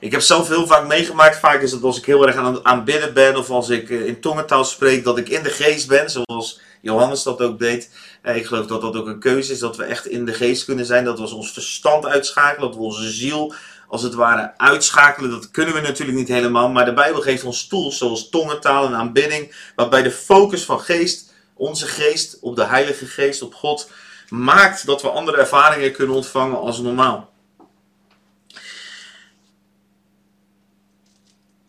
Ik 0.00 0.12
heb 0.12 0.20
zelf 0.20 0.48
heel 0.48 0.66
vaak 0.66 0.86
meegemaakt, 0.86 1.38
vaak 1.38 1.62
is 1.62 1.72
het 1.72 1.82
als 1.82 1.98
ik 1.98 2.04
heel 2.04 2.26
erg 2.26 2.36
aan 2.36 2.54
het 2.54 2.64
aanbidden 2.64 3.14
ben 3.14 3.36
of 3.36 3.50
als 3.50 3.68
ik 3.68 3.90
eh, 3.90 4.06
in 4.06 4.20
tongentaal 4.20 4.64
spreek, 4.64 5.04
dat 5.04 5.18
ik 5.18 5.28
in 5.28 5.42
de 5.42 5.50
geest 5.50 5.88
ben, 5.88 6.10
zoals 6.10 6.60
Johannes 6.80 7.22
dat 7.22 7.40
ook 7.40 7.58
deed. 7.58 7.90
Eh, 8.22 8.36
ik 8.36 8.46
geloof 8.46 8.66
dat 8.66 8.80
dat 8.80 8.96
ook 8.96 9.06
een 9.06 9.18
keuze 9.18 9.52
is, 9.52 9.58
dat 9.58 9.76
we 9.76 9.84
echt 9.84 10.06
in 10.06 10.24
de 10.24 10.34
geest 10.34 10.64
kunnen 10.64 10.86
zijn, 10.86 11.04
dat 11.04 11.18
we 11.18 11.34
ons 11.34 11.52
verstand 11.52 12.06
uitschakelen, 12.06 12.68
dat 12.68 12.76
we 12.76 12.82
onze 12.82 13.10
ziel 13.10 13.54
als 13.88 14.02
het 14.02 14.14
ware 14.14 14.52
uitschakelen. 14.56 15.30
Dat 15.30 15.50
kunnen 15.50 15.74
we 15.74 15.80
natuurlijk 15.80 16.18
niet 16.18 16.28
helemaal, 16.28 16.68
maar 16.68 16.84
de 16.84 16.92
Bijbel 16.92 17.20
geeft 17.20 17.44
ons 17.44 17.66
tools 17.66 17.98
zoals 17.98 18.28
tongentaal 18.28 18.86
en 18.86 18.94
aanbidding, 18.94 19.54
waarbij 19.76 20.02
de 20.02 20.10
focus 20.10 20.64
van 20.64 20.80
geest 20.80 21.32
onze 21.54 21.86
geest 21.86 22.38
op 22.40 22.56
de 22.56 22.64
Heilige 22.64 23.06
Geest, 23.06 23.42
op 23.42 23.54
God, 23.54 23.90
maakt 24.28 24.86
dat 24.86 25.02
we 25.02 25.08
andere 25.08 25.36
ervaringen 25.36 25.92
kunnen 25.92 26.16
ontvangen 26.16 26.58
als 26.58 26.78
normaal. 26.78 27.32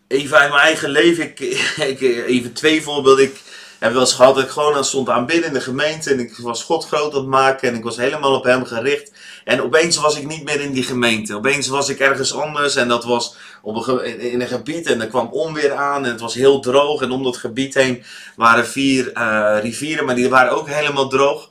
Even 0.08 0.38
uit 0.38 0.50
mijn 0.50 0.62
eigen 0.62 0.90
leven, 0.90 1.24
ik, 1.24 1.40
even 2.28 2.54
twee 2.54 2.82
voorbeelden. 2.82 3.24
Ik, 3.24 3.42
heb 3.80 3.92
wel 3.92 4.02
eens 4.02 4.14
gehad 4.14 4.36
dat 4.36 4.44
ik 4.44 4.50
gewoon 4.50 4.76
aan 4.76 4.86
stond 4.86 5.32
in 5.32 5.54
de 5.54 5.62
gemeente. 5.62 6.12
En 6.12 6.20
ik 6.20 6.38
was 6.38 6.64
God 6.64 6.86
groot 6.86 7.14
aan 7.14 7.20
het 7.20 7.28
maken. 7.28 7.70
En 7.70 7.76
ik 7.76 7.84
was 7.84 7.98
helemaal 7.98 8.36
op 8.36 8.44
hem 8.44 8.66
gericht. 8.66 9.12
En 9.44 9.62
opeens 9.62 9.98
was 9.98 10.18
ik 10.18 10.28
niet 10.28 10.44
meer 10.44 10.62
in 10.62 10.72
die 10.72 10.84
gemeente. 10.84 11.36
Opeens 11.36 11.68
was 11.68 11.90
ik 11.90 12.00
ergens 12.00 12.34
anders. 12.34 12.76
En 12.76 12.88
dat 12.88 13.04
was 13.04 13.36
op 13.62 13.88
een, 13.88 14.20
in 14.20 14.42
een 14.42 14.48
gebied. 14.48 14.88
En 14.88 15.02
er 15.02 15.08
kwam 15.08 15.28
onweer 15.32 15.74
aan. 15.74 16.06
En 16.06 16.12
het 16.12 16.22
was 16.22 16.34
heel 16.34 16.60
droog. 16.60 17.02
En 17.02 17.12
om 17.12 17.24
dat 17.24 17.38
gebied 17.38 17.74
heen 17.74 18.04
waren 18.36 18.68
vier 18.68 19.12
uh, 19.14 19.58
rivieren. 19.62 20.06
Maar 20.06 20.16
die 20.16 20.30
waren 20.30 20.52
ook 20.52 20.70
helemaal 20.70 21.08
droog. 21.08 21.50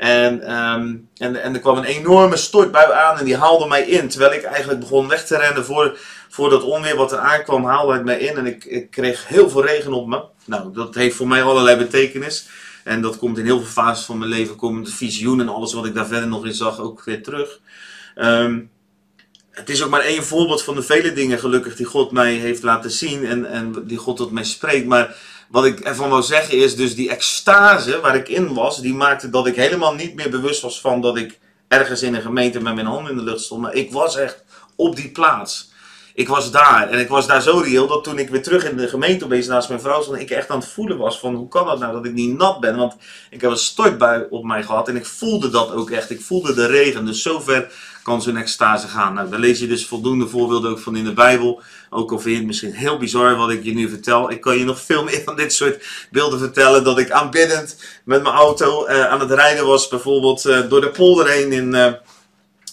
En, 0.00 0.60
um, 0.60 1.08
en, 1.16 1.42
en 1.42 1.54
er 1.54 1.60
kwam 1.60 1.76
een 1.76 1.84
enorme 1.84 2.36
stortbui 2.36 2.92
aan. 2.92 3.18
En 3.18 3.24
die 3.24 3.36
haalde 3.36 3.66
mij 3.66 3.82
in. 3.82 4.08
Terwijl 4.08 4.32
ik 4.32 4.42
eigenlijk 4.42 4.80
begon 4.80 5.08
weg 5.08 5.26
te 5.26 5.36
rennen 5.36 5.64
voor, 5.64 5.98
voor 6.28 6.50
dat 6.50 6.62
onweer 6.62 6.96
wat 6.96 7.12
er 7.12 7.18
aankwam. 7.18 7.64
Haalde 7.64 7.92
het 7.92 8.04
mij 8.04 8.18
in. 8.18 8.36
En 8.36 8.46
ik, 8.46 8.64
ik 8.64 8.90
kreeg 8.90 9.28
heel 9.28 9.50
veel 9.50 9.64
regen 9.64 9.92
op 9.92 10.06
me. 10.06 10.22
Nou, 10.44 10.72
dat 10.72 10.94
heeft 10.94 11.16
voor 11.16 11.28
mij 11.28 11.42
allerlei 11.42 11.76
betekenis. 11.76 12.48
En 12.84 13.02
dat 13.02 13.16
komt 13.16 13.38
in 13.38 13.44
heel 13.44 13.58
veel 13.58 13.84
fases 13.84 14.04
van 14.04 14.18
mijn 14.18 14.30
leven, 14.30 14.84
de 14.84 14.90
visioen 14.90 15.40
en 15.40 15.48
alles 15.48 15.72
wat 15.72 15.86
ik 15.86 15.94
daar 15.94 16.06
verder 16.06 16.28
nog 16.28 16.46
in 16.46 16.54
zag 16.54 16.80
ook 16.80 17.04
weer 17.04 17.22
terug. 17.22 17.60
Um, 18.16 18.70
het 19.50 19.68
is 19.68 19.82
ook 19.82 19.90
maar 19.90 20.00
één 20.00 20.24
voorbeeld 20.24 20.62
van 20.62 20.74
de 20.74 20.82
vele 20.82 21.12
dingen 21.12 21.38
gelukkig 21.38 21.76
die 21.76 21.86
God 21.86 22.10
mij 22.10 22.34
heeft 22.34 22.62
laten 22.62 22.90
zien 22.90 23.26
en, 23.26 23.46
en 23.46 23.84
die 23.86 23.98
God 23.98 24.16
tot 24.16 24.30
mij 24.30 24.44
spreekt. 24.44 24.86
Maar 24.86 25.16
wat 25.50 25.64
ik 25.64 25.80
ervan 25.80 26.08
wil 26.08 26.22
zeggen 26.22 26.58
is 26.58 26.76
dus 26.76 26.94
die 26.94 27.10
extase 27.10 28.00
waar 28.00 28.16
ik 28.16 28.28
in 28.28 28.54
was, 28.54 28.80
die 28.80 28.94
maakte 28.94 29.30
dat 29.30 29.46
ik 29.46 29.56
helemaal 29.56 29.94
niet 29.94 30.14
meer 30.14 30.30
bewust 30.30 30.62
was 30.62 30.80
van 30.80 31.00
dat 31.00 31.16
ik 31.16 31.38
ergens 31.68 32.02
in 32.02 32.14
een 32.14 32.22
gemeente 32.22 32.60
met 32.60 32.74
mijn 32.74 32.86
handen 32.86 33.10
in 33.10 33.18
de 33.18 33.24
lucht 33.24 33.40
stond. 33.40 33.60
Maar 33.60 33.74
ik 33.74 33.92
was 33.92 34.16
echt 34.16 34.44
op 34.76 34.96
die 34.96 35.10
plaats 35.10 35.69
ik 36.14 36.28
was 36.28 36.50
daar. 36.50 36.88
En 36.88 36.98
ik 36.98 37.08
was 37.08 37.26
daar 37.26 37.42
zo 37.42 37.58
reëel 37.58 37.86
dat 37.86 38.04
toen 38.04 38.18
ik 38.18 38.30
weer 38.30 38.42
terug 38.42 38.64
in 38.64 38.76
de 38.76 38.88
gemeente 38.88 39.24
opeens 39.24 39.46
naast 39.46 39.68
mijn 39.68 39.80
vrouw 39.80 40.02
stond, 40.02 40.20
ik 40.20 40.30
echt 40.30 40.48
aan 40.48 40.58
het 40.58 40.68
voelen 40.68 40.98
was 40.98 41.18
van 41.18 41.34
hoe 41.34 41.48
kan 41.48 41.66
dat 41.66 41.78
nou 41.78 41.92
dat 41.92 42.04
ik 42.04 42.12
niet 42.12 42.36
nat 42.36 42.60
ben. 42.60 42.76
Want 42.76 42.96
ik 43.30 43.40
heb 43.40 43.50
een 43.50 43.56
stortbui 43.56 44.26
op 44.30 44.44
mij 44.44 44.62
gehad 44.62 44.88
en 44.88 44.96
ik 44.96 45.06
voelde 45.06 45.50
dat 45.50 45.72
ook 45.72 45.90
echt. 45.90 46.10
Ik 46.10 46.20
voelde 46.20 46.54
de 46.54 46.66
regen. 46.66 47.06
Dus 47.06 47.22
zover 47.22 47.72
kan 48.02 48.22
zo'n 48.22 48.36
extase 48.36 48.88
gaan. 48.88 49.14
Nou, 49.14 49.30
daar 49.30 49.40
lees 49.40 49.58
je 49.58 49.66
dus 49.66 49.86
voldoende 49.86 50.28
voorbeelden 50.28 50.70
ook 50.70 50.78
van 50.78 50.96
in 50.96 51.04
de 51.04 51.12
Bijbel. 51.12 51.62
Ook 51.90 52.12
al 52.12 52.18
vind 52.18 52.30
je 52.30 52.36
het 52.36 52.46
misschien 52.46 52.72
heel 52.72 52.98
bizar 52.98 53.36
wat 53.36 53.50
ik 53.50 53.64
je 53.64 53.74
nu 53.74 53.88
vertel. 53.88 54.30
Ik 54.30 54.40
kan 54.40 54.58
je 54.58 54.64
nog 54.64 54.80
veel 54.80 55.04
meer 55.04 55.22
van 55.24 55.36
dit 55.36 55.52
soort 55.52 55.84
beelden 56.10 56.38
vertellen. 56.38 56.84
Dat 56.84 56.98
ik 56.98 57.10
aanbiddend 57.10 57.76
met 58.04 58.22
mijn 58.22 58.34
auto 58.34 58.88
uh, 58.88 59.06
aan 59.06 59.20
het 59.20 59.30
rijden 59.30 59.66
was. 59.66 59.88
Bijvoorbeeld 59.88 60.44
uh, 60.44 60.68
door 60.68 60.80
de 60.80 60.90
polder 60.90 61.28
heen 61.28 61.52
in, 61.52 61.74
uh, 61.74 61.92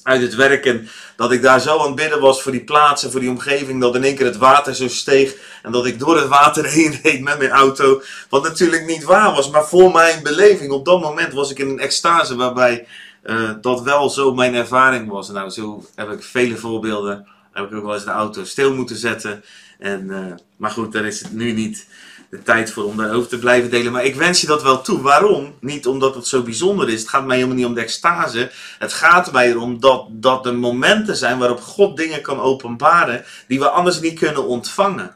uit 0.08 0.22
het 0.22 0.36
werk. 0.36 0.66
En 0.66 0.90
dat 1.16 1.32
ik 1.32 1.42
daar 1.42 1.60
zo 1.60 1.80
aan 1.80 1.86
het 1.86 1.96
bidden 1.96 2.20
was 2.20 2.42
voor 2.42 2.52
die 2.52 2.64
plaatsen, 2.64 3.12
voor 3.12 3.20
die 3.20 3.30
omgeving, 3.30 3.82
dat 3.82 3.96
in 3.96 4.04
één 4.04 4.16
keer 4.16 4.26
het 4.26 4.38
water 4.38 4.76
zo 4.76 4.88
steeg 4.88 5.36
en 5.64 5.72
dat 5.72 5.86
ik 5.86 6.00
door 6.00 6.16
het 6.16 6.28
water 6.28 6.66
heen 6.78 7.00
reed 7.04 7.22
met 7.22 7.38
mijn 7.38 7.50
auto. 7.50 8.02
Wat 8.30 8.44
natuurlijk 8.44 8.86
niet 8.86 9.04
waar 9.04 9.34
was, 9.34 9.50
maar 9.50 9.66
voor 9.66 9.92
mijn 9.92 10.24
beleving 10.24 10.72
op 10.72 10.86
dat 10.86 11.02
moment 11.02 11.34
was 11.34 11.52
ik 11.52 11.60
in 11.60 11.70
een 11.70 11.80
extase 11.80 12.36
waarbij 12.36 12.88
uh, 13.24 13.52
dat 13.62 13.82
wel 13.82 14.10
zo 14.10 14.34
mijn 14.34 14.56
ervaring 14.56 15.10
was. 15.10 15.30
Nou, 15.30 15.50
zo 15.50 15.86
heb 15.96 16.12
ik 16.12 16.24
vele 16.24 16.58
voorbeelden. 16.58 17.28
Heb 17.52 17.66
ik 17.66 17.78
ook 17.78 17.84
wel 17.84 17.94
eens 17.94 18.06
de 18.06 18.12
auto 18.12 18.44
stil 18.44 18.74
moeten 18.74 18.96
zetten. 18.96 19.44
En, 19.80 20.08
uh, 20.10 20.26
maar 20.58 20.72
goed, 20.72 20.92
daar 20.92 21.06
is 21.06 21.20
het 21.20 21.34
nu 21.34 21.52
niet 21.52 21.88
de 22.30 22.44
tijd 22.44 22.72
voor 22.72 22.84
om 22.84 22.98
daarover 22.98 23.30
te 23.30 23.40
blijven 23.40 23.70
delen. 23.70 23.92
Maar 23.92 24.06
ik 24.06 24.16
wens 24.16 24.42
je 24.42 24.48
dat 24.48 24.64
wel 24.64 24.82
toe. 24.82 25.02
Waarom? 25.02 25.54
Niet 25.60 25.88
omdat 25.88 26.16
het 26.16 26.28
zo 26.28 26.42
bijzonder 26.42 26.90
is. 26.90 27.00
Het 27.00 27.10
gaat 27.10 27.26
mij 27.26 27.36
helemaal 27.36 27.58
niet 27.58 27.66
om 27.66 27.74
de 27.74 27.82
extase. 27.82 28.52
Het 28.80 28.94
gaat 28.94 29.32
mij 29.32 29.50
erom 29.50 29.80
dat, 29.80 30.06
dat 30.10 30.46
er 30.46 30.56
momenten 30.56 31.16
zijn 31.16 31.38
waarop 31.38 31.62
God 31.62 31.98
dingen 31.98 32.22
kan 32.22 32.40
openbaren 32.40 33.26
die 33.48 33.60
we 33.60 33.70
anders 33.70 34.00
niet 34.00 34.20
kunnen 34.20 34.48
ontvangen. 34.48 35.16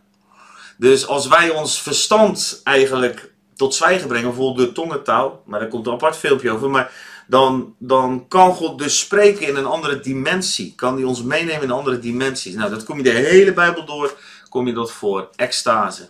Dus 0.78 1.08
als 1.08 1.28
wij 1.28 1.50
ons 1.50 1.82
verstand 1.82 2.62
eigenlijk 2.64 3.32
tot 3.56 3.76
zwijgen 3.76 4.08
brengen, 4.08 4.28
bijvoorbeeld 4.28 4.68
de 4.68 4.74
tongentaal, 4.74 5.44
maar 5.46 5.60
daar 5.60 5.70
komt 5.70 5.88
een 5.88 5.94
apart 5.94 6.18
filmpje 6.18 6.52
over, 6.52 6.70
maar 6.70 6.92
dan, 7.28 7.76
dan 7.78 8.26
kan 8.28 8.54
God 8.54 8.78
dus 8.78 9.00
spreken 9.00 9.48
in 9.48 9.56
een 9.56 9.66
andere 9.66 10.00
dimensie. 10.00 10.74
Kan 10.76 10.96
hij 10.96 11.04
ons 11.04 11.24
meenemen 11.24 11.64
in 11.64 11.72
andere 11.72 12.00
dimensies. 12.00 12.54
Nou, 12.54 12.70
dat 12.70 12.84
kom 12.84 12.98
je 12.98 13.04
de 13.04 13.10
hele 13.10 13.54
Bijbel 13.54 13.86
door, 13.86 14.18
kom 14.50 14.68
je 14.68 14.74
dat 14.74 14.92
voor. 14.92 15.30
Extase. 15.36 16.10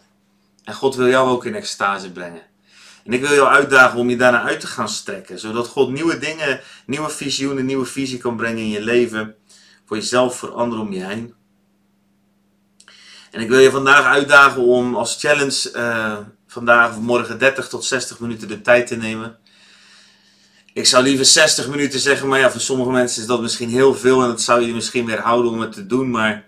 En 0.63 0.73
God 0.73 0.95
wil 0.95 1.07
jou 1.07 1.29
ook 1.29 1.45
in 1.45 1.55
extase 1.55 2.11
brengen. 2.11 2.41
En 3.03 3.13
ik 3.13 3.21
wil 3.21 3.33
jou 3.33 3.47
uitdagen 3.47 3.99
om 3.99 4.09
je 4.09 4.17
daarna 4.17 4.41
uit 4.43 4.59
te 4.59 4.67
gaan 4.67 4.89
strekken. 4.89 5.39
Zodat 5.39 5.67
God 5.67 5.89
nieuwe 5.89 6.17
dingen, 6.17 6.61
nieuwe 6.85 7.09
visioenen, 7.09 7.65
nieuwe 7.65 7.85
visie 7.85 8.17
kan 8.17 8.35
brengen 8.35 8.63
in 8.63 8.69
je 8.69 8.81
leven. 8.81 9.35
Voor 9.85 9.97
jezelf, 9.97 10.37
voor 10.37 10.51
anderen 10.51 10.83
om 10.83 10.93
je 10.93 11.05
heen. 11.05 11.33
En 13.31 13.41
ik 13.41 13.49
wil 13.49 13.59
je 13.59 13.71
vandaag 13.71 14.05
uitdagen 14.05 14.61
om 14.61 14.95
als 14.95 15.17
challenge 15.19 15.71
uh, 15.75 16.17
vandaag 16.47 16.89
of 16.89 16.99
morgen 16.99 17.39
30 17.39 17.67
tot 17.67 17.85
60 17.85 18.19
minuten 18.19 18.47
de 18.47 18.61
tijd 18.61 18.87
te 18.87 18.95
nemen. 18.95 19.37
Ik 20.73 20.85
zou 20.85 21.03
liever 21.03 21.25
60 21.25 21.67
minuten 21.67 21.99
zeggen, 21.99 22.27
maar 22.27 22.39
ja, 22.39 22.51
voor 22.51 22.61
sommige 22.61 22.91
mensen 22.91 23.21
is 23.21 23.27
dat 23.27 23.41
misschien 23.41 23.69
heel 23.69 23.95
veel 23.95 24.21
en 24.21 24.27
dat 24.27 24.41
zou 24.41 24.61
je 24.65 24.73
misschien 24.73 25.05
weer 25.05 25.19
houden 25.19 25.51
om 25.51 25.59
het 25.59 25.71
te 25.71 25.85
doen. 25.85 26.09
Maar 26.09 26.45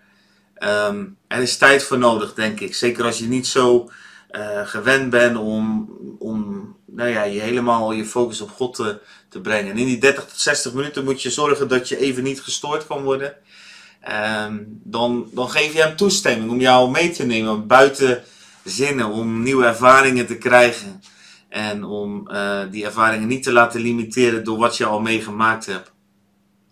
um, 0.65 1.17
er 1.27 1.41
is 1.41 1.58
tijd 1.58 1.84
voor 1.84 1.98
nodig, 1.98 2.34
denk 2.34 2.60
ik. 2.60 2.75
Zeker 2.75 3.05
als 3.05 3.17
je 3.17 3.27
niet 3.27 3.48
zo 3.48 3.89
uh, 4.32 4.67
gewend 4.67 5.10
bent 5.10 5.38
om, 5.38 5.89
om 6.20 6.75
nou 6.86 7.10
ja, 7.10 7.24
je 7.24 7.39
helemaal 7.39 7.91
je 7.91 8.05
focus 8.05 8.41
op 8.41 8.51
God 8.51 8.75
te, 8.75 9.00
te 9.29 9.41
brengen. 9.41 9.72
En 9.72 9.77
in 9.77 9.86
die 9.86 9.98
30 9.98 10.25
tot 10.25 10.39
60 10.39 10.74
minuten 10.74 11.03
moet 11.03 11.22
je 11.22 11.29
zorgen 11.29 11.67
dat 11.67 11.89
je 11.89 11.98
even 11.98 12.24
niet 12.24 12.41
gestoord 12.41 12.88
kan 12.88 13.03
worden. 13.03 13.36
Um, 14.46 14.79
dan, 14.84 15.29
dan 15.32 15.50
geef 15.50 15.74
je 15.74 15.82
hem 15.82 15.96
toestemming 15.96 16.51
om 16.51 16.60
jou 16.60 16.91
mee 16.91 17.12
te 17.12 17.25
nemen 17.25 17.67
buiten 17.67 18.24
zinnen, 18.63 19.08
om 19.10 19.43
nieuwe 19.43 19.65
ervaringen 19.65 20.25
te 20.25 20.38
krijgen. 20.38 21.01
En 21.50 21.84
om 21.84 22.29
uh, 22.32 22.62
die 22.72 22.86
ervaringen 22.86 23.27
niet 23.27 23.43
te 23.43 23.51
laten 23.51 23.82
limiteren 23.82 24.43
door 24.43 24.58
wat 24.58 24.77
je 24.77 24.86
al 24.86 25.00
meegemaakt 25.00 25.65
hebt. 25.65 25.91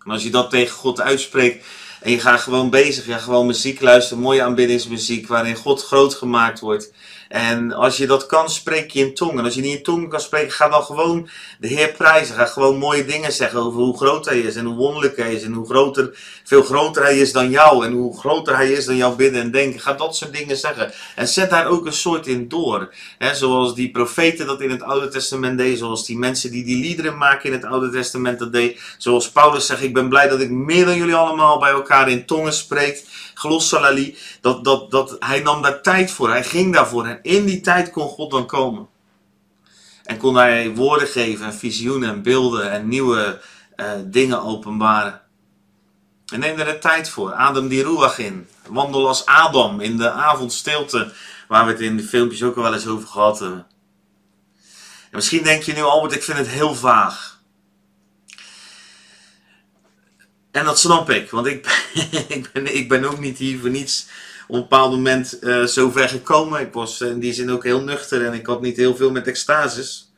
En 0.04 0.10
als 0.10 0.22
je 0.22 0.30
dat 0.30 0.50
tegen 0.50 0.76
God 0.76 1.00
uitspreekt 1.00 1.66
en 2.02 2.10
je 2.10 2.20
gaat 2.20 2.40
gewoon 2.40 2.70
bezig, 2.70 3.06
ja, 3.06 3.18
gewoon 3.18 3.46
muziek 3.46 3.80
luisteren, 3.80 4.22
mooie 4.22 4.42
aanbiddingsmuziek 4.42 5.26
waarin 5.26 5.56
God 5.56 5.82
groot 5.82 6.14
gemaakt 6.14 6.60
wordt. 6.60 6.92
En 7.32 7.72
als 7.72 7.96
je 7.96 8.06
dat 8.06 8.26
kan, 8.26 8.50
spreek 8.50 8.90
je 8.90 9.00
in 9.00 9.14
tongen. 9.14 9.44
Als 9.44 9.54
je 9.54 9.60
niet 9.60 9.76
in 9.76 9.82
tongen 9.82 10.08
kan 10.08 10.20
spreken, 10.20 10.50
ga 10.50 10.68
dan 10.68 10.82
gewoon 10.82 11.28
de 11.58 11.68
Heer 11.68 11.92
prijzen. 11.92 12.34
Ga 12.34 12.46
gewoon 12.46 12.78
mooie 12.78 13.04
dingen 13.04 13.32
zeggen 13.32 13.60
over 13.60 13.80
hoe 13.80 13.96
groot 13.96 14.24
Hij 14.24 14.38
is 14.38 14.56
en 14.56 14.64
hoe 14.64 14.76
wonderlijk 14.76 15.16
Hij 15.16 15.34
is. 15.34 15.42
En 15.42 15.52
hoe 15.52 15.66
groter, 15.66 16.18
veel 16.44 16.62
groter 16.62 17.02
Hij 17.02 17.18
is 17.18 17.32
dan 17.32 17.50
jou. 17.50 17.86
En 17.86 17.92
hoe 17.92 18.18
groter 18.18 18.56
Hij 18.56 18.72
is 18.72 18.84
dan 18.84 18.96
jouw 18.96 19.14
bidden 19.16 19.42
en 19.42 19.50
denken. 19.50 19.80
Ga 19.80 19.92
dat 19.92 20.16
soort 20.16 20.32
dingen 20.32 20.56
zeggen. 20.56 20.92
En 21.16 21.28
zet 21.28 21.50
daar 21.50 21.66
ook 21.66 21.86
een 21.86 21.92
soort 21.92 22.26
in 22.26 22.48
door. 22.48 22.94
He, 23.18 23.34
zoals 23.34 23.74
die 23.74 23.90
profeten 23.90 24.46
dat 24.46 24.60
in 24.60 24.70
het 24.70 24.82
Oude 24.82 25.08
Testament 25.08 25.58
deden. 25.58 25.78
Zoals 25.78 26.06
die 26.06 26.18
mensen 26.18 26.50
die 26.50 26.64
die 26.64 26.82
liederen 26.82 27.18
maken 27.18 27.48
in 27.48 27.52
het 27.52 27.64
Oude 27.64 27.90
Testament 27.90 28.38
dat 28.38 28.52
deed. 28.52 28.80
Zoals 28.98 29.30
Paulus 29.30 29.66
zegt, 29.66 29.82
ik 29.82 29.94
ben 29.94 30.08
blij 30.08 30.28
dat 30.28 30.40
ik 30.40 30.50
meer 30.50 30.84
dan 30.84 30.96
jullie 30.96 31.14
allemaal 31.14 31.58
bij 31.58 31.70
elkaar 31.70 32.10
in 32.10 32.26
tongen 32.26 32.52
spreekt. 32.52 33.04
Glossalali. 33.34 34.16
Dat, 34.40 34.64
dat, 34.64 34.90
dat, 34.90 35.16
hij 35.18 35.40
nam 35.40 35.62
daar 35.62 35.82
tijd 35.82 36.10
voor. 36.10 36.30
Hij 36.30 36.44
ging 36.44 36.74
daarvoor. 36.74 37.20
In 37.22 37.44
die 37.44 37.60
tijd 37.60 37.90
kon 37.90 38.08
God 38.08 38.30
dan 38.30 38.46
komen. 38.46 38.88
En 40.02 40.16
kon 40.16 40.34
hij 40.34 40.74
woorden 40.74 41.08
geven 41.08 41.46
en 41.46 41.54
visioenen 41.54 42.08
en 42.08 42.22
beelden 42.22 42.70
en 42.70 42.88
nieuwe 42.88 43.40
uh, 43.76 43.90
dingen 44.04 44.42
openbaren. 44.42 45.20
En 46.32 46.40
neem 46.40 46.58
er 46.58 46.64
de 46.64 46.78
tijd 46.78 47.08
voor. 47.08 47.32
Adem 47.32 47.68
die 47.68 47.82
ruach 47.82 48.18
in. 48.18 48.48
Wandel 48.66 49.08
als 49.08 49.26
Adam 49.26 49.80
in 49.80 49.96
de 49.96 50.10
avondstilte. 50.10 51.12
Waar 51.48 51.66
we 51.66 51.72
het 51.72 51.80
in 51.80 51.96
de 51.96 52.02
filmpjes 52.02 52.42
ook 52.42 52.56
al 52.56 52.62
wel 52.62 52.74
eens 52.74 52.86
over 52.86 53.08
gehad 53.08 53.38
hebben. 53.38 53.66
En 55.10 55.18
misschien 55.18 55.42
denk 55.42 55.62
je 55.62 55.72
nu, 55.72 55.82
Albert, 55.82 56.14
ik 56.14 56.22
vind 56.22 56.38
het 56.38 56.48
heel 56.48 56.74
vaag. 56.74 57.40
En 60.50 60.64
dat 60.64 60.78
snap 60.78 61.10
ik, 61.10 61.30
want 61.30 61.46
ik 61.46 61.90
ik 62.28 62.52
ben, 62.52 62.76
ik 62.76 62.88
ben 62.88 63.04
ook 63.04 63.18
niet 63.18 63.38
hier 63.38 63.60
voor 63.60 63.70
niets 63.70 64.06
op 64.52 64.58
een 64.58 64.68
bepaald 64.68 64.90
moment 64.90 65.38
uh, 65.40 65.64
zo 65.64 65.90
ver 65.90 66.08
gekomen. 66.08 66.60
Ik 66.60 66.72
was 66.72 67.00
in 67.00 67.20
die 67.20 67.32
zin 67.32 67.50
ook 67.50 67.64
heel 67.64 67.80
nuchter 67.80 68.26
en 68.26 68.32
ik 68.32 68.46
had 68.46 68.60
niet 68.60 68.76
heel 68.76 68.96
veel 68.96 69.10
met 69.10 69.26
extases. 69.26 70.12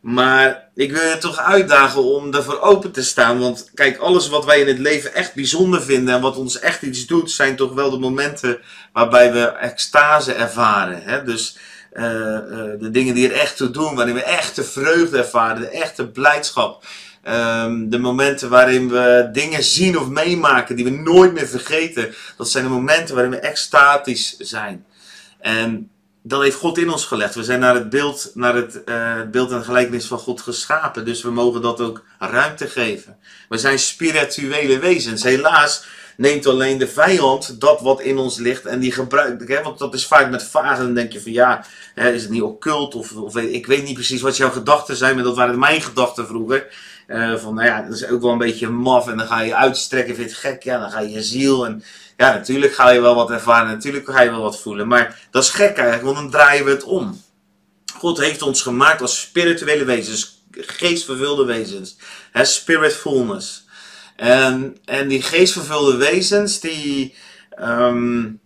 Maar 0.00 0.68
ik 0.74 0.92
wil 0.92 1.08
je 1.08 1.18
toch 1.18 1.38
uitdagen 1.38 2.04
om 2.04 2.34
ervoor 2.34 2.60
open 2.60 2.92
te 2.92 3.02
staan. 3.02 3.38
Want 3.38 3.70
kijk, 3.74 3.98
alles 3.98 4.28
wat 4.28 4.44
wij 4.44 4.60
in 4.60 4.66
het 4.66 4.78
leven 4.78 5.14
echt 5.14 5.34
bijzonder 5.34 5.82
vinden 5.82 6.14
en 6.14 6.20
wat 6.20 6.36
ons 6.36 6.58
echt 6.58 6.82
iets 6.82 7.06
doet, 7.06 7.30
zijn 7.30 7.56
toch 7.56 7.72
wel 7.72 7.90
de 7.90 7.98
momenten 7.98 8.60
waarbij 8.92 9.32
we 9.32 9.46
extase 9.46 10.32
ervaren. 10.32 11.02
Hè? 11.02 11.24
Dus 11.24 11.58
uh, 11.92 12.04
uh, 12.04 12.10
de 12.78 12.88
dingen 12.92 13.14
die 13.14 13.28
er 13.28 13.40
echt 13.40 13.56
toe 13.56 13.70
doen, 13.70 13.94
waarin 13.94 14.14
we 14.14 14.22
echt 14.22 14.56
de 14.56 14.64
vreugde 14.64 15.18
ervaren, 15.18 15.60
de 15.60 15.68
echte 15.68 16.08
blijdschap. 16.08 16.84
Um, 17.28 17.90
de 17.90 17.98
momenten 17.98 18.48
waarin 18.48 18.88
we 18.88 19.28
dingen 19.32 19.62
zien 19.62 19.98
of 19.98 20.08
meemaken 20.08 20.76
die 20.76 20.84
we 20.84 20.90
nooit 20.90 21.32
meer 21.32 21.46
vergeten. 21.46 22.14
Dat 22.36 22.50
zijn 22.50 22.64
de 22.64 22.70
momenten 22.70 23.14
waarin 23.14 23.32
we 23.32 23.38
extatisch 23.38 24.36
zijn. 24.38 24.84
En 25.40 25.90
dat 26.22 26.42
heeft 26.42 26.56
God 26.56 26.78
in 26.78 26.90
ons 26.90 27.04
gelegd. 27.04 27.34
We 27.34 27.44
zijn 27.44 27.60
naar 27.60 27.74
het 27.74 27.90
beeld, 27.90 28.30
naar 28.34 28.54
het 28.54 28.82
uh, 28.86 29.20
beeld 29.30 29.50
en 29.50 29.64
gelijkenis 29.64 30.06
van 30.06 30.18
God 30.18 30.40
geschapen. 30.40 31.04
Dus 31.04 31.22
we 31.22 31.30
mogen 31.30 31.62
dat 31.62 31.80
ook 31.80 32.04
ruimte 32.18 32.66
geven. 32.66 33.16
We 33.48 33.58
zijn 33.58 33.78
spirituele 33.78 34.78
wezens. 34.78 35.22
Helaas 35.22 35.84
neemt 36.16 36.46
alleen 36.46 36.78
de 36.78 36.88
vijand 36.88 37.60
dat 37.60 37.80
wat 37.80 38.00
in 38.00 38.18
ons 38.18 38.38
ligt 38.38 38.66
en 38.66 38.80
die 38.80 38.92
gebruikt. 38.92 39.48
Hè? 39.48 39.62
Want 39.62 39.78
dat 39.78 39.94
is 39.94 40.06
vaak 40.06 40.30
met 40.30 40.44
vagen. 40.44 40.84
Dan 40.84 40.94
denk 40.94 41.12
je 41.12 41.22
van 41.22 41.32
ja, 41.32 41.64
hè, 41.94 42.12
is 42.12 42.22
het 42.22 42.30
niet 42.30 42.42
occult? 42.42 42.94
Of, 42.94 43.12
of 43.12 43.36
ik 43.36 43.66
weet 43.66 43.84
niet 43.84 43.94
precies 43.94 44.20
wat 44.20 44.36
jouw 44.36 44.50
gedachten 44.50 44.96
zijn, 44.96 45.14
maar 45.14 45.24
dat 45.24 45.36
waren 45.36 45.58
mijn 45.58 45.80
gedachten 45.80 46.26
vroeger. 46.26 46.66
Uh, 47.12 47.36
van 47.36 47.54
nou 47.54 47.66
ja, 47.66 47.82
dat 47.82 47.94
is 47.94 48.06
ook 48.06 48.22
wel 48.22 48.32
een 48.32 48.38
beetje 48.38 48.68
maf 48.68 49.08
en 49.08 49.16
dan 49.16 49.26
ga 49.26 49.40
je 49.40 49.54
uitstrekken, 49.54 50.14
vind 50.14 50.30
je 50.30 50.34
het 50.34 50.44
gek, 50.44 50.62
ja, 50.62 50.78
dan 50.78 50.90
ga 50.90 51.00
je 51.00 51.10
je 51.10 51.22
ziel 51.22 51.66
en 51.66 51.84
ja, 52.16 52.32
natuurlijk 52.32 52.74
ga 52.74 52.90
je 52.90 53.00
wel 53.00 53.14
wat 53.14 53.30
ervaren, 53.30 53.66
natuurlijk 53.66 54.10
ga 54.10 54.20
je 54.20 54.30
wel 54.30 54.42
wat 54.42 54.60
voelen, 54.60 54.88
maar 54.88 55.18
dat 55.30 55.42
is 55.42 55.50
gek 55.50 55.76
eigenlijk, 55.76 56.02
want 56.02 56.16
dan 56.16 56.30
draaien 56.30 56.64
we 56.64 56.70
het 56.70 56.82
om. 56.82 57.22
God 57.98 58.18
heeft 58.18 58.42
ons 58.42 58.62
gemaakt 58.62 59.00
als 59.00 59.20
spirituele 59.20 59.84
wezens, 59.84 60.42
geestvervulde 60.50 61.44
wezens, 61.44 61.96
spiritfulness. 62.32 63.66
En, 64.16 64.76
en 64.84 65.08
die 65.08 65.22
geestvervulde 65.22 65.96
wezens, 65.96 66.60
die, 66.60 67.14
um, 67.60 68.40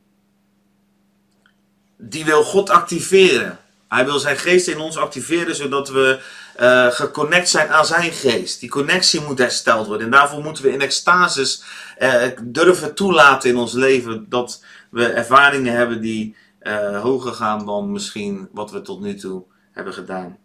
die 1.97 2.25
wil 2.25 2.43
God 2.43 2.71
activeren. 2.71 3.59
Hij 3.89 4.05
wil 4.05 4.19
zijn 4.19 4.37
geest 4.37 4.69
in 4.69 4.79
ons 4.79 4.97
activeren, 4.97 5.55
zodat 5.55 5.89
we 5.89 6.21
uh, 6.61 6.87
geconnect 6.87 7.49
zijn 7.49 7.69
aan 7.69 7.87
zijn 7.87 8.13
geest. 8.13 8.61
Die 8.61 8.69
connectie 8.69 9.21
moet 9.21 9.39
hersteld 9.39 9.87
worden. 9.87 10.07
En 10.07 10.13
daarvoor 10.13 10.43
moeten 10.43 10.65
we 10.65 10.73
in 10.73 10.81
extases 10.81 11.63
uh, 11.99 12.23
durven 12.43 12.95
toelaten 12.95 13.51
in 13.51 13.57
ons 13.57 13.73
leven 13.73 14.27
dat 14.29 14.65
we 14.91 15.07
ervaringen 15.07 15.75
hebben 15.75 16.01
die 16.01 16.37
uh, 16.63 17.03
hoger 17.03 17.33
gaan 17.33 17.67
dan 17.67 17.93
misschien 17.93 18.49
wat 18.53 18.71
we 18.71 18.83
tot 18.83 19.01
nu 19.01 19.15
toe 19.15 19.45
hebben 19.73 19.93
gedaan. 19.93 20.37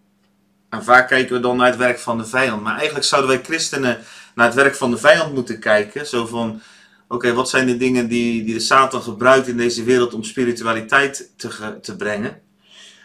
En 0.69 0.83
vaak 0.83 1.07
kijken 1.07 1.35
we 1.35 1.41
dan 1.41 1.57
naar 1.57 1.67
het 1.67 1.77
werk 1.77 1.99
van 1.99 2.17
de 2.17 2.25
vijand. 2.25 2.61
Maar 2.63 2.75
eigenlijk 2.75 3.05
zouden 3.05 3.31
wij 3.31 3.43
christenen 3.43 3.97
naar 4.35 4.45
het 4.45 4.55
werk 4.55 4.75
van 4.75 4.91
de 4.91 4.97
vijand 4.97 5.33
moeten 5.33 5.59
kijken. 5.59 6.07
Zo 6.07 6.25
van, 6.25 6.61
oké, 7.07 7.33
wat 7.33 7.49
zijn 7.49 7.65
de 7.65 7.77
dingen 7.77 8.07
die, 8.07 8.43
die 8.43 8.53
de 8.53 8.59
Satan 8.59 9.01
gebruikt 9.01 9.47
in 9.47 9.57
deze 9.57 9.83
wereld 9.83 10.13
om 10.13 10.23
spiritualiteit 10.23 11.31
te, 11.37 11.79
te 11.81 11.95
brengen? 11.95 12.41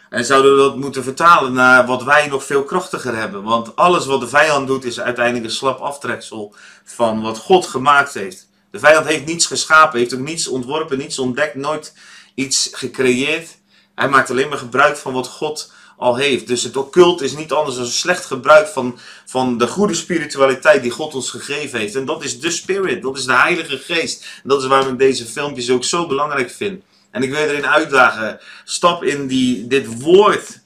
En 0.09 0.25
zouden 0.25 0.55
we 0.55 0.61
dat 0.61 0.75
moeten 0.75 1.03
vertalen 1.03 1.53
naar 1.53 1.85
wat 1.85 2.03
wij 2.03 2.27
nog 2.27 2.43
veel 2.43 2.63
krachtiger 2.63 3.15
hebben. 3.15 3.43
Want 3.43 3.75
alles 3.75 4.05
wat 4.05 4.19
de 4.19 4.27
vijand 4.27 4.67
doet 4.67 4.83
is 4.83 4.99
uiteindelijk 4.99 5.45
een 5.45 5.51
slap 5.51 5.79
aftreksel 5.79 6.55
van 6.83 7.21
wat 7.21 7.37
God 7.37 7.65
gemaakt 7.65 8.13
heeft. 8.13 8.49
De 8.71 8.79
vijand 8.79 9.05
heeft 9.05 9.25
niets 9.25 9.45
geschapen, 9.45 9.99
heeft 9.99 10.13
ook 10.13 10.19
niets 10.19 10.47
ontworpen, 10.47 10.97
niets 10.97 11.19
ontdekt, 11.19 11.55
nooit 11.55 11.93
iets 12.35 12.69
gecreëerd. 12.71 13.57
Hij 13.95 14.09
maakt 14.09 14.29
alleen 14.29 14.49
maar 14.49 14.57
gebruik 14.57 14.97
van 14.97 15.13
wat 15.13 15.27
God 15.27 15.71
al 15.97 16.15
heeft. 16.15 16.47
Dus 16.47 16.63
het 16.63 16.77
occult 16.77 17.21
is 17.21 17.35
niet 17.35 17.51
anders 17.51 17.75
dan 17.75 17.85
een 17.85 17.91
slecht 17.91 18.25
gebruik 18.25 18.67
van, 18.67 18.99
van 19.25 19.57
de 19.57 19.67
goede 19.67 19.93
spiritualiteit 19.93 20.81
die 20.81 20.91
God 20.91 21.15
ons 21.15 21.29
gegeven 21.29 21.79
heeft. 21.79 21.95
En 21.95 22.05
dat 22.05 22.23
is 22.23 22.39
de 22.39 22.51
Spirit, 22.51 23.01
dat 23.01 23.17
is 23.17 23.25
de 23.25 23.33
Heilige 23.33 23.77
Geest. 23.77 24.25
En 24.43 24.49
dat 24.49 24.61
is 24.61 24.67
waarom 24.67 24.91
ik 24.91 24.99
deze 24.99 25.25
filmpjes 25.25 25.69
ook 25.69 25.83
zo 25.83 26.07
belangrijk 26.07 26.51
vind. 26.51 26.83
En 27.11 27.23
ik 27.23 27.29
wil 27.29 27.39
erin 27.39 27.67
uitdagen. 27.67 28.39
Stap 28.63 29.03
in 29.03 29.27
die, 29.27 29.67
dit 29.67 30.01
woord 30.01 30.59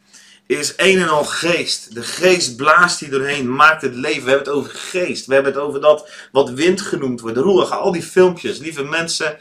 is 0.46 0.74
een 0.78 1.00
en 1.00 1.10
al 1.10 1.24
geest. 1.24 1.94
De 1.94 2.04
geest 2.04 2.56
blaast 2.56 3.00
hier 3.00 3.10
doorheen, 3.10 3.56
maakt 3.56 3.82
het 3.82 3.96
leven. 3.96 4.24
We 4.24 4.30
hebben 4.30 4.48
het 4.48 4.58
over 4.58 4.72
geest. 4.72 5.26
We 5.26 5.34
hebben 5.34 5.54
het 5.54 5.62
over 5.62 5.82
dat 5.82 6.10
wat 6.32 6.50
wind 6.50 6.82
genoemd 6.82 7.22
wordt. 7.22 7.38
Roer, 7.38 7.66
al 7.66 7.92
die 7.92 8.04
filmpjes. 8.04 8.58
Lieve 8.58 8.84
mensen, 8.84 9.38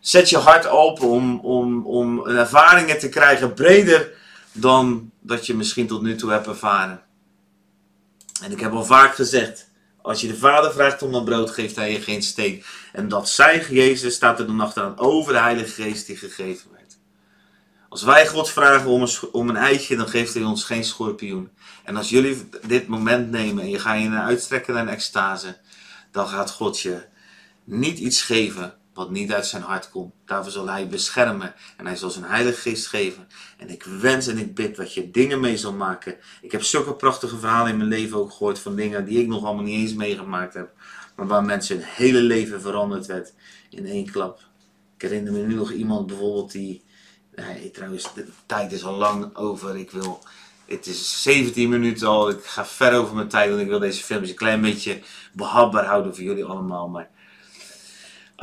zet 0.00 0.28
je 0.28 0.38
hart 0.38 0.66
open 0.66 1.08
om, 1.08 1.40
om, 1.40 1.86
om 1.86 2.26
ervaringen 2.26 2.98
te 2.98 3.08
krijgen 3.08 3.54
breder 3.54 4.12
dan 4.52 5.10
dat 5.20 5.46
je 5.46 5.54
misschien 5.54 5.86
tot 5.86 6.02
nu 6.02 6.16
toe 6.16 6.30
hebt 6.30 6.46
ervaren. 6.46 7.02
En 8.42 8.52
ik 8.52 8.60
heb 8.60 8.72
al 8.72 8.84
vaak 8.84 9.14
gezegd, 9.14 9.70
als 10.02 10.20
je 10.20 10.26
de 10.26 10.36
Vader 10.36 10.72
vraagt 10.72 11.02
om 11.02 11.14
een 11.14 11.24
brood, 11.24 11.50
geeft 11.50 11.76
hij 11.76 11.92
je 11.92 12.00
geen 12.00 12.22
steen. 12.22 12.62
En 12.92 13.08
dat 13.08 13.28
zij, 13.28 13.66
Jezus, 13.70 14.14
staat 14.14 14.38
er 14.38 14.46
dan 14.46 14.60
achteraan 14.60 14.98
over 14.98 15.32
de 15.32 15.38
Heilige 15.38 15.82
Geest 15.82 16.06
die 16.06 16.16
gegeven 16.16 16.70
werd. 16.72 16.98
Als 17.88 18.02
wij 18.02 18.26
God 18.26 18.50
vragen 18.50 18.90
om 18.90 19.02
een, 19.02 19.10
om 19.32 19.48
een 19.48 19.56
eitje, 19.56 19.96
dan 19.96 20.08
geeft 20.08 20.34
hij 20.34 20.42
ons 20.42 20.64
geen 20.64 20.84
schorpioen. 20.84 21.50
En 21.84 21.96
als 21.96 22.08
jullie 22.08 22.48
dit 22.66 22.86
moment 22.86 23.30
nemen 23.30 23.62
en 23.62 23.70
je 23.70 23.78
gaat 23.78 24.02
je 24.02 24.10
uitstrekken 24.10 24.74
naar 24.74 24.82
een 24.82 24.88
extase, 24.88 25.56
dan 26.10 26.28
gaat 26.28 26.50
God 26.50 26.80
je 26.80 27.04
niet 27.64 27.98
iets 27.98 28.22
geven 28.22 28.74
wat 28.94 29.10
niet 29.10 29.32
uit 29.32 29.46
zijn 29.46 29.62
hart 29.62 29.90
komt. 29.90 30.12
Daarvoor 30.24 30.52
zal 30.52 30.68
hij 30.68 30.88
beschermen 30.88 31.54
en 31.76 31.86
hij 31.86 31.96
zal 31.96 32.10
zijn 32.10 32.24
heilige 32.24 32.60
geest 32.60 32.86
geven. 32.86 33.28
En 33.58 33.68
ik 33.68 33.82
wens 33.82 34.26
en 34.26 34.38
ik 34.38 34.54
bid 34.54 34.76
dat 34.76 34.94
je 34.94 35.10
dingen 35.10 35.40
mee 35.40 35.56
zal 35.56 35.72
maken. 35.72 36.16
Ik 36.40 36.52
heb 36.52 36.62
zulke 36.62 36.94
prachtige 36.94 37.38
verhalen 37.38 37.70
in 37.70 37.76
mijn 37.76 37.88
leven 37.88 38.18
ook 38.18 38.32
gehoord 38.32 38.58
van 38.58 38.76
dingen 38.76 39.04
die 39.04 39.20
ik 39.20 39.26
nog 39.26 39.44
allemaal 39.44 39.64
niet 39.64 39.80
eens 39.80 39.94
meegemaakt 39.94 40.54
heb. 40.54 40.70
Maar 41.16 41.26
waar 41.26 41.44
mensen 41.44 41.76
hun 41.76 41.86
hele 41.86 42.20
leven 42.20 42.60
veranderd 42.60 43.06
werd 43.06 43.32
in 43.70 43.86
één 43.86 44.10
klap. 44.10 44.40
Ik 44.96 45.02
herinner 45.02 45.32
me 45.32 45.38
nu 45.38 45.54
nog 45.54 45.72
iemand 45.72 46.06
bijvoorbeeld 46.06 46.52
die... 46.52 46.82
Trouwens, 47.72 48.14
de 48.14 48.26
tijd 48.46 48.72
is 48.72 48.84
al 48.84 48.96
lang 48.96 49.36
over. 49.36 49.76
Ik 49.76 49.90
wil... 49.90 50.22
Het 50.66 50.86
is 50.86 51.22
17 51.22 51.68
minuten 51.68 52.08
al. 52.08 52.30
Ik 52.30 52.44
ga 52.44 52.66
ver 52.66 52.98
over 52.98 53.14
mijn 53.14 53.28
tijd. 53.28 53.48
Want 53.48 53.60
ik 53.60 53.68
wil 53.68 53.78
deze 53.78 54.04
filmpjes 54.04 54.30
een 54.30 54.36
klein 54.36 54.60
beetje 54.60 55.00
behapbaar 55.32 55.84
houden 55.84 56.14
voor 56.14 56.24
jullie 56.24 56.44
allemaal. 56.44 56.88
Maar 56.88 57.10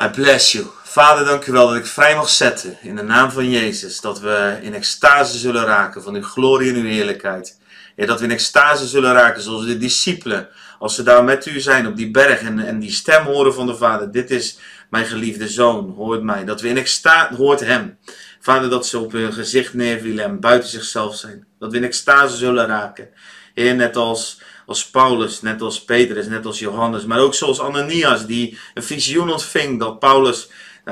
I 0.01 0.07
bless 0.07 0.51
you. 0.51 0.65
Vader, 0.83 1.25
dank 1.25 1.45
u 1.45 1.51
wel 1.51 1.67
dat 1.67 1.75
ik 1.75 1.85
vrij 1.85 2.15
mag 2.15 2.29
zetten 2.29 2.77
in 2.81 2.95
de 2.95 3.03
naam 3.03 3.31
van 3.31 3.49
Jezus. 3.49 4.01
Dat 4.01 4.19
we 4.19 4.57
in 4.61 4.73
extase 4.73 5.37
zullen 5.37 5.65
raken 5.65 6.03
van 6.03 6.15
uw 6.15 6.23
glorie 6.23 6.69
en 6.69 6.75
uw 6.79 6.89
heerlijkheid. 6.89 7.59
Ja, 7.95 8.05
dat 8.05 8.19
we 8.19 8.25
in 8.25 8.31
extase 8.31 8.87
zullen 8.87 9.13
raken 9.13 9.41
zoals 9.41 9.65
de 9.65 9.77
discipelen. 9.77 10.47
Als 10.79 10.95
ze 10.95 11.03
daar 11.03 11.23
met 11.23 11.45
u 11.45 11.59
zijn 11.59 11.87
op 11.87 11.95
die 11.97 12.11
berg 12.11 12.41
en, 12.41 12.59
en 12.59 12.79
die 12.79 12.91
stem 12.91 13.25
horen 13.25 13.53
van 13.53 13.67
de 13.67 13.75
Vader. 13.75 14.11
Dit 14.11 14.31
is 14.31 14.59
mijn 14.89 15.05
geliefde 15.05 15.47
zoon, 15.47 15.93
hoort 15.97 16.23
mij. 16.23 16.45
Dat 16.45 16.61
we 16.61 16.67
in 16.67 16.77
extase, 16.77 17.35
hoort 17.35 17.59
hem. 17.59 17.97
Vader, 18.39 18.69
dat 18.69 18.87
ze 18.87 18.99
op 18.99 19.11
hun 19.11 19.33
gezicht 19.33 19.73
neervielen 19.73 20.25
en 20.25 20.39
buiten 20.39 20.69
zichzelf 20.69 21.15
zijn. 21.15 21.45
Dat 21.59 21.71
we 21.71 21.77
in 21.77 21.83
extase 21.83 22.37
zullen 22.37 22.67
raken. 22.67 23.09
Heer, 23.53 23.75
net 23.75 23.95
als 23.95 24.41
als 24.69 24.89
Paulus, 24.89 25.41
net 25.41 25.61
als 25.61 25.83
Petrus, 25.83 26.27
net 26.27 26.45
als 26.45 26.59
Johannes, 26.59 27.05
maar 27.05 27.19
ook 27.19 27.33
zoals 27.33 27.59
Ananias, 27.59 28.25
die 28.25 28.57
een 28.73 28.83
visioen 28.83 29.31
ontving 29.31 29.79
dat 29.79 29.99
Paulus 29.99 30.49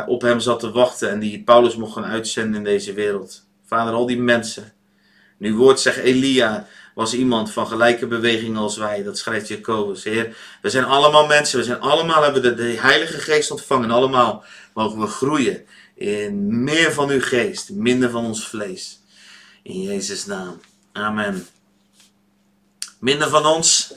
op 0.07 0.21
hem 0.21 0.39
zat 0.39 0.59
te 0.59 0.71
wachten 0.71 1.09
en 1.09 1.19
die 1.19 1.43
Paulus 1.43 1.75
mocht 1.75 1.93
gaan 1.93 2.05
uitzenden 2.05 2.55
in 2.55 2.63
deze 2.63 2.93
wereld. 2.93 3.45
Vader, 3.65 3.93
al 3.93 4.05
die 4.05 4.17
mensen. 4.17 4.73
Nu 5.37 5.55
woord 5.55 5.79
zegt 5.79 5.97
Elia 5.97 6.67
was 6.95 7.13
iemand 7.13 7.51
van 7.51 7.67
gelijke 7.67 8.07
beweging 8.07 8.57
als 8.57 8.77
wij. 8.77 9.03
Dat 9.03 9.17
schrijft 9.17 9.47
Jacobus. 9.47 10.03
Heer, 10.03 10.37
we 10.61 10.69
zijn 10.69 10.85
allemaal 10.85 11.27
mensen. 11.27 11.59
We 11.59 11.65
zijn 11.65 11.79
allemaal, 11.79 12.23
hebben 12.23 12.41
de, 12.41 12.53
de 12.53 12.77
Heilige 12.79 13.17
Geest 13.17 13.51
ontvangen. 13.51 13.91
Allemaal 13.91 14.43
mogen 14.73 14.99
we 14.99 15.07
groeien 15.07 15.65
in 15.95 16.63
meer 16.63 16.93
van 16.93 17.09
uw 17.09 17.21
geest, 17.21 17.69
minder 17.71 18.09
van 18.09 18.25
ons 18.25 18.47
vlees. 18.47 19.01
In 19.63 19.81
Jezus' 19.81 20.25
naam. 20.25 20.59
Amen 20.91 21.47
minder 22.99 23.29
van 23.29 23.45
ons 23.45 23.93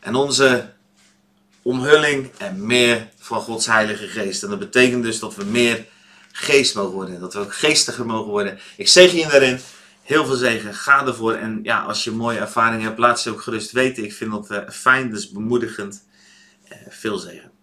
en 0.00 0.14
onze 0.14 0.70
omhulling 1.62 2.30
en 2.36 2.66
meer 2.66 3.08
van 3.18 3.40
Gods 3.40 3.66
Heilige 3.66 4.06
Geest. 4.06 4.42
En 4.42 4.48
dat 4.48 4.58
betekent 4.58 5.02
dus 5.02 5.18
dat 5.18 5.34
we 5.34 5.44
meer 5.44 5.86
geest 6.32 6.74
mogen 6.74 6.92
worden, 6.92 7.20
dat 7.20 7.34
we 7.34 7.40
ook 7.40 7.54
geestiger 7.54 8.06
mogen 8.06 8.30
worden. 8.30 8.58
Ik 8.76 8.88
zeg 8.88 9.12
je. 9.12 9.58
Heel 10.02 10.26
veel 10.26 10.36
zegen, 10.36 10.74
ga 10.74 11.06
ervoor. 11.06 11.34
En 11.34 11.60
ja, 11.62 11.82
als 11.82 12.04
je 12.04 12.10
mooie 12.10 12.38
ervaring 12.38 12.82
hebt, 12.82 12.98
laat 12.98 13.20
ze 13.20 13.30
ook 13.30 13.42
gerust 13.42 13.70
weten. 13.70 14.04
Ik 14.04 14.12
vind 14.12 14.30
dat 14.30 14.50
uh, 14.50 14.58
fijn, 14.70 15.10
dus 15.10 15.30
bemoedigend. 15.30 16.04
Uh, 16.72 16.78
veel 16.88 17.18
zegen. 17.18 17.57